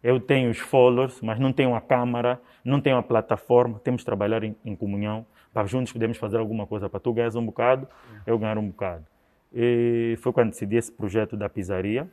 eu 0.03 0.21
tenho 0.21 0.51
os 0.51 0.59
followers, 0.59 1.21
mas 1.21 1.39
não 1.39 1.53
tenho 1.53 1.75
a 1.75 1.81
câmara, 1.81 2.41
não 2.65 2.81
tenho 2.81 2.97
a 2.97 3.03
plataforma, 3.03 3.81
temos 3.81 4.03
que 4.03 4.07
trabalhar 4.07 4.45
em, 4.45 4.55
em 4.65 4.77
comunhão, 4.77 5.27
para 5.53 5.67
juntos 5.67 5.93
podemos 5.93 6.17
fazer 6.17 6.39
alguma 6.39 6.67
coisa, 6.67 6.89
para 6.89 7.01
tu 7.01 7.13
ganhar 7.13 7.35
um 7.37 7.47
bocado, 7.47 7.89
eu 8.27 8.39
ganhar 8.39 8.59
um 8.59 8.69
bocado. 8.69 9.05
E 9.53 10.17
foi 10.21 10.33
quando 10.33 10.51
decidi 10.51 10.77
esse 10.77 10.93
projeto 10.93 11.37
da 11.37 11.49
pizzaria, 11.49 12.09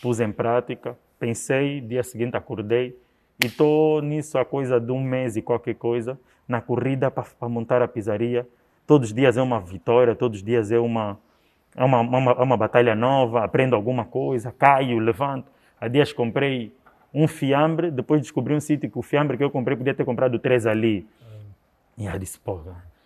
pus 0.00 0.20
em 0.20 0.32
prática, 0.32 0.96
pensei, 1.18 1.80
dia 1.80 2.02
seguinte 2.02 2.36
acordei 2.36 2.96
e 3.42 3.46
estou 3.46 4.00
nisso 4.00 4.38
há 4.38 4.44
coisa 4.44 4.80
de 4.80 4.92
um 4.92 5.02
mês 5.02 5.36
e 5.36 5.42
qualquer 5.42 5.74
coisa, 5.74 6.18
na 6.48 6.60
corrida 6.60 7.10
para 7.10 7.48
montar 7.48 7.82
a 7.82 7.86
pizzaria. 7.86 8.48
Todos 8.86 9.10
os 9.10 9.14
dias 9.14 9.36
é 9.36 9.42
uma 9.42 9.60
vitória, 9.60 10.16
todos 10.16 10.38
os 10.38 10.44
dias 10.44 10.72
é 10.72 10.78
uma, 10.78 11.18
é 11.76 11.84
uma, 11.84 12.00
uma, 12.00 12.30
é 12.32 12.42
uma 12.42 12.56
batalha 12.56 12.94
nova, 12.94 13.44
aprendo 13.44 13.76
alguma 13.76 14.04
coisa, 14.04 14.50
caio, 14.50 14.98
levanto. 14.98 15.52
Há 15.78 15.86
dias 15.86 16.12
comprei 16.12 16.74
um 17.12 17.28
fiambre, 17.28 17.90
depois 17.90 18.22
descobri 18.22 18.54
um 18.54 18.60
sítio 18.60 18.90
que 18.90 18.98
o 18.98 19.02
fiambre 19.02 19.36
que 19.36 19.44
eu 19.44 19.50
comprei 19.50 19.76
podia 19.76 19.94
ter 19.94 20.04
comprado 20.04 20.38
três 20.38 20.66
ali. 20.66 21.06
E 21.96 22.06
eu 22.06 22.18
disse, 22.18 22.38
pô, 22.38 22.60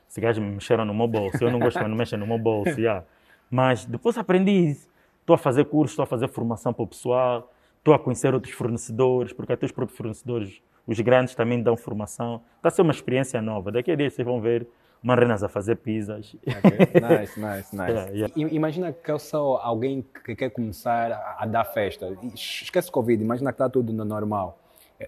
esse 0.08 0.20
gajo 0.20 0.40
me 0.40 0.52
mexeram 0.52 0.84
no 0.84 0.92
meu 0.92 1.08
bolso, 1.08 1.42
eu 1.42 1.50
não 1.50 1.58
gosto 1.58 1.78
quando 1.78 1.96
mexem 1.96 2.18
no 2.18 2.26
meu 2.26 2.38
bolso. 2.38 2.78
yeah. 2.78 3.04
Mas 3.50 3.84
depois 3.84 4.16
aprendi, 4.18 4.76
estou 5.20 5.34
a 5.34 5.38
fazer 5.38 5.64
curso, 5.64 5.92
estou 5.92 6.02
a 6.02 6.06
fazer 6.06 6.28
formação 6.28 6.72
para 6.72 6.82
o 6.82 6.86
pessoal, 6.86 7.50
estou 7.78 7.94
a 7.94 7.98
conhecer 7.98 8.34
outros 8.34 8.52
fornecedores, 8.52 9.32
porque 9.32 9.52
até 9.52 9.66
os 9.66 9.72
próprios 9.72 9.96
fornecedores, 9.96 10.62
os 10.86 10.98
grandes 11.00 11.34
também 11.34 11.62
dão 11.62 11.76
formação. 11.76 12.42
Está 12.56 12.68
a 12.68 12.70
ser 12.70 12.82
uma 12.82 12.92
experiência 12.92 13.40
nova. 13.40 13.70
Daqui 13.70 13.90
a 13.90 13.96
dias 13.96 14.14
vocês 14.14 14.26
vão 14.26 14.40
ver 14.40 14.66
Marrenas 15.02 15.42
a 15.42 15.48
fazer 15.48 15.76
pizzas. 15.76 16.36
Ok. 16.46 17.00
Nice, 17.00 17.40
nice, 17.40 17.76
nice. 17.76 17.92
Yeah, 18.12 18.30
yeah. 18.36 18.54
Imagina 18.54 18.92
que 18.92 19.10
eu 19.10 19.18
sou 19.18 19.56
alguém 19.56 20.06
que 20.24 20.36
quer 20.36 20.50
começar 20.50 21.36
a, 21.38 21.44
dar 21.44 21.64
festa. 21.64 22.16
Esquece 22.34 22.88
o 22.88 22.92
Covid, 22.92 23.22
imagina 23.22 23.50
que 23.50 23.54
está 23.54 23.68
tudo 23.68 23.92
no 23.92 24.04
normal. 24.04 24.58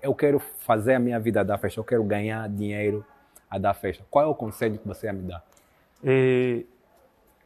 Eu 0.03 0.15
quero 0.15 0.41
fazer 0.41 0.95
a 0.95 0.99
minha 0.99 1.21
vida 1.21 1.41
a 1.41 1.45
dar 1.45 1.59
festa, 1.59 1.79
eu 1.79 1.85
quero 1.85 2.03
ganhar 2.03 2.49
dinheiro 2.49 3.05
a 3.49 3.57
dar 3.57 3.75
festa. 3.75 4.05
Qual 4.11 4.25
é 4.25 4.29
o 4.29 4.35
conselho 4.35 4.79
que 4.79 4.87
você 4.87 5.07
ia 5.07 5.13
me 5.13 5.23
dar? 5.23 5.45
Eh, 6.03 6.65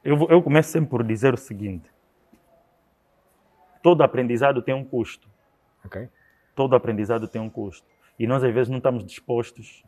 eu, 0.02 0.26
eu 0.30 0.42
começo 0.42 0.70
sempre 0.70 0.88
por 0.88 1.04
dizer 1.04 1.34
o 1.34 1.36
seguinte: 1.36 1.90
todo 3.82 4.02
aprendizado 4.02 4.62
tem 4.62 4.74
um 4.74 4.84
custo. 4.84 5.28
Ok? 5.84 6.08
Todo 6.54 6.74
aprendizado 6.74 7.28
tem 7.28 7.40
um 7.40 7.50
custo. 7.50 7.86
E 8.18 8.26
nós, 8.26 8.42
às 8.42 8.52
vezes, 8.52 8.68
não 8.68 8.78
estamos 8.78 9.04
dispostos 9.04 9.84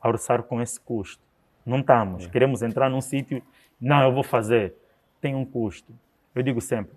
a 0.00 0.08
orçar 0.08 0.42
com 0.42 0.60
esse 0.60 0.80
custo. 0.80 1.22
Não 1.64 1.80
estamos. 1.80 2.26
Queremos 2.26 2.62
entrar 2.62 2.90
num 2.90 3.00
sítio, 3.00 3.42
não, 3.80 4.02
eu 4.02 4.12
vou 4.12 4.22
fazer. 4.22 4.74
Tem 5.20 5.34
um 5.34 5.44
custo. 5.44 5.92
Eu 6.34 6.42
digo 6.42 6.60
sempre: 6.60 6.94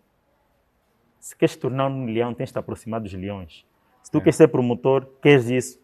se 1.19 1.35
queres 1.35 1.55
tornar 1.55 1.87
um 1.87 2.05
leão, 2.05 2.33
tens 2.33 2.47
de 2.47 2.53
te 2.53 2.59
aproximar 2.59 2.99
dos 2.99 3.13
leões. 3.13 3.65
Se 4.03 4.11
tu 4.11 4.19
queres 4.19 4.35
ser 4.35 4.47
promotor, 4.47 5.05
queres 5.21 5.49
isso, 5.49 5.81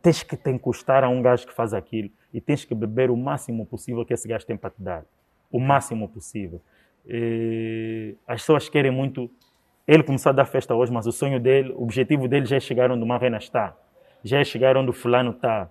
tens 0.00 0.22
que 0.22 0.36
te 0.36 0.50
encostar 0.50 1.04
a 1.04 1.08
um 1.08 1.20
gajo 1.20 1.46
que 1.46 1.52
faz 1.52 1.74
aquilo 1.74 2.10
e 2.32 2.40
tens 2.40 2.64
que 2.64 2.74
beber 2.74 3.10
o 3.10 3.16
máximo 3.16 3.66
possível 3.66 4.04
que 4.04 4.14
esse 4.14 4.26
gajo 4.26 4.46
tem 4.46 4.56
para 4.56 4.70
te 4.70 4.82
dar. 4.82 5.04
O 5.50 5.60
máximo 5.60 6.08
possível. 6.08 6.60
E 7.06 8.16
as 8.26 8.40
pessoas 8.40 8.68
querem 8.68 8.90
muito. 8.90 9.30
Ele 9.86 10.02
começou 10.02 10.30
a 10.30 10.32
dar 10.32 10.46
festa 10.46 10.74
hoje, 10.74 10.92
mas 10.92 11.06
o 11.06 11.12
sonho 11.12 11.38
dele, 11.40 11.72
o 11.72 11.82
objetivo 11.82 12.28
dele 12.28 12.46
já 12.46 12.56
é 12.56 12.60
chegar 12.60 12.90
onde 12.90 13.02
o 13.02 13.06
Marrena 13.06 13.36
está. 13.36 13.76
Já 14.22 14.38
é 14.38 14.44
chegar 14.44 14.76
onde 14.76 14.90
o 14.90 14.92
fulano 14.92 15.30
está. 15.30 15.68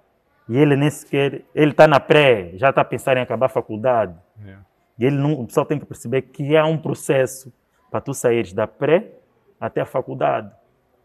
E 0.47 0.57
ele 0.57 0.75
nem 0.75 0.89
sequer. 0.89 1.43
Ele 1.55 1.71
está 1.71 1.87
na 1.87 1.99
pré, 1.99 2.51
já 2.55 2.69
está 2.69 2.81
a 2.81 2.85
pensar 2.85 3.17
em 3.17 3.21
acabar 3.21 3.45
a 3.45 3.49
faculdade. 3.49 4.15
Yeah. 4.43 4.63
E 4.99 5.05
ele 5.05 5.17
não, 5.17 5.33
o 5.33 5.47
pessoal 5.47 5.65
tem 5.65 5.79
que 5.79 5.85
perceber 5.85 6.23
que 6.23 6.55
há 6.55 6.65
um 6.65 6.77
processo 6.77 7.53
para 7.89 8.01
tu 8.01 8.13
saíres 8.13 8.53
da 8.53 8.67
pré 8.67 9.13
até 9.59 9.81
a 9.81 9.85
faculdade. 9.85 10.51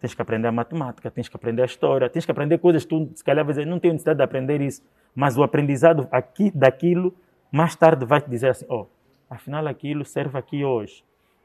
Tens 0.00 0.14
que 0.14 0.22
aprender 0.22 0.48
a 0.48 0.52
matemática, 0.52 1.10
tens 1.10 1.28
que 1.28 1.36
aprender 1.36 1.62
a 1.62 1.64
história, 1.64 2.08
tens 2.08 2.24
que 2.24 2.30
aprender 2.30 2.58
coisas 2.58 2.84
que 2.84 2.88
tu, 2.88 3.10
se 3.14 3.24
calhar, 3.24 3.44
vai 3.44 3.54
dizer, 3.54 3.66
não 3.66 3.78
tenho 3.78 3.94
necessidade 3.94 4.18
de 4.18 4.22
aprender 4.22 4.60
isso. 4.60 4.82
Mas 5.14 5.36
o 5.38 5.42
aprendizado 5.42 6.06
aqui, 6.10 6.50
daquilo, 6.54 7.14
mais 7.50 7.74
tarde 7.74 8.04
vai 8.04 8.20
te 8.20 8.28
dizer 8.28 8.50
assim, 8.50 8.66
oh, 8.68 8.86
afinal 9.28 9.66
aquilo 9.66 10.04
serve 10.04 10.38
aqui 10.38 10.64
hoje. 10.64 11.02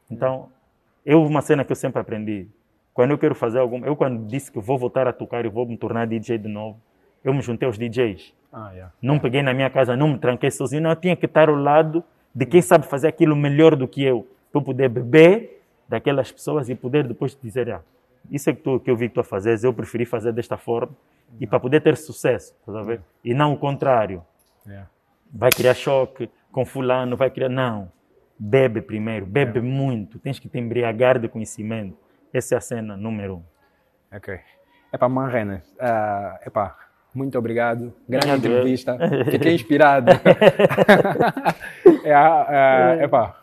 Então, 0.10 0.50
eu, 1.06 1.24
uma 1.24 1.42
cena 1.42 1.64
que 1.64 1.72
eu 1.72 1.76
sempre 1.76 2.02
aprendi, 2.02 2.48
quando 2.94 3.12
eu 3.12 3.18
quero 3.18 3.36
fazer 3.36 3.60
alguma, 3.60 3.88
eu 3.88 3.96
quando 3.96 4.26
disse 4.28 4.52
que 4.52 4.60
vou 4.60 4.78
voltar 4.78 5.08
a 5.08 5.14
tocar 5.14 5.46
e 5.46 5.50
vou 5.50 5.66
me 5.66 5.78
tornar 5.78 6.06
DJ 6.08 6.38
de 6.38 6.48
novo, 6.48 6.80
eu 7.24 7.34
me 7.34 7.42
juntei 7.42 7.66
aos 7.66 7.78
DJs. 7.78 8.34
Ah, 8.52 8.72
yeah. 8.72 8.94
Não 9.02 9.18
peguei 9.18 9.42
na 9.42 9.54
minha 9.54 9.70
casa, 9.70 9.96
não 9.96 10.10
me 10.10 10.18
tranquei 10.18 10.52
sozinho. 10.52 10.82
Não, 10.82 10.90
eu 10.90 10.96
tinha 10.96 11.16
que 11.16 11.26
estar 11.26 11.48
ao 11.48 11.56
lado 11.56 12.04
de 12.34 12.46
quem 12.46 12.62
sabe 12.62 12.86
fazer 12.86 13.08
aquilo 13.08 13.36
melhor 13.36 13.76
do 13.76 13.88
que 13.88 14.04
eu. 14.04 14.28
Para 14.52 14.60
eu 14.60 14.64
poder 14.64 14.90
beber 14.90 15.62
daquelas 15.88 16.32
pessoas 16.32 16.70
e 16.70 16.76
poder 16.76 17.08
depois 17.08 17.38
dizer, 17.42 17.70
ah, 17.72 17.82
isso 18.30 18.50
é 18.50 18.54
que, 18.54 18.62
tu, 18.62 18.80
que 18.80 18.92
eu 18.92 18.96
vi 18.96 19.08
que 19.08 19.16
tu 19.16 19.22
a 19.22 19.24
fazeres, 19.24 19.64
eu 19.64 19.74
preferi 19.74 20.06
fazer 20.06 20.34
desta 20.34 20.58
forma. 20.58 20.94
E 21.40 21.48
para 21.48 21.60
poder 21.60 21.82
ter 21.82 21.96
sucesso, 21.96 22.54
estás 22.60 22.78
a 22.78 22.82
ver? 22.84 23.02
E 23.24 23.34
não 23.34 23.54
o 23.54 23.58
contrário. 23.58 24.24
Yeah. 24.66 24.88
vai 25.34 25.50
criar 25.50 25.74
choque 25.74 26.30
com 26.52 26.66
fulano, 26.66 27.16
vai 27.16 27.30
criar. 27.30 27.50
Não. 27.50 27.92
Bebe 28.38 28.82
primeiro, 28.82 29.26
bebe 29.26 29.60
é. 29.60 29.62
muito. 29.62 30.20
Tens 30.20 30.40
que 30.40 30.50
te 30.50 30.60
embriagar 30.60 31.20
de 31.20 31.28
conhecimento. 31.28 31.96
Essa 32.34 32.56
é 32.56 32.58
a 32.58 32.62
cena 32.62 32.96
número 32.96 33.36
um. 33.36 33.44
Ok. 34.16 34.40
É 34.92 34.98
para 34.98 35.10
Manrenas. 35.10 35.64
Uh, 35.74 36.48
epá, 36.48 36.78
muito 37.14 37.38
obrigado. 37.38 37.94
Grande 38.08 38.30
entrevista. 38.30 38.98
Fiquei 39.30 39.56
inspirado. 39.56 40.12
é, 42.04 43.00
é, 43.00 43.04
epá. 43.04 43.36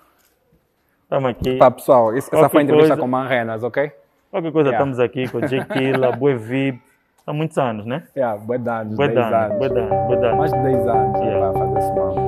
Estamos 1.02 1.30
aqui. 1.30 1.50
Epá, 1.50 1.70
pessoal, 1.70 2.14
essa 2.14 2.48
foi 2.48 2.60
a 2.60 2.64
entrevista 2.64 2.88
coisa, 2.88 3.00
com 3.00 3.08
Manrenas, 3.08 3.62
ok? 3.62 3.90
Qualquer 4.30 4.52
coisa, 4.52 4.68
yeah. 4.68 4.84
estamos 4.84 5.00
aqui 5.00 5.26
com 5.28 5.38
o 5.38 5.46
Jequila, 5.46 6.12
Buevib. 6.16 6.80
Há 7.26 7.32
muitos 7.32 7.58
anos, 7.58 7.84
né? 7.84 8.04
É, 8.14 8.20
yeah, 8.20 8.38
bué 8.38 8.56
anos, 8.56 8.96
bué 8.96 9.08
10 9.08 9.18
anos. 9.18 9.58
Bué 9.58 9.66
anos, 9.68 10.38
Mais 10.38 10.52
de 10.52 10.62
10 10.62 10.88
anos 10.88 11.20
yeah. 11.20 11.40
para 11.40 11.52
fazer 11.58 11.78
esse 11.78 11.92
mano. 11.92 12.27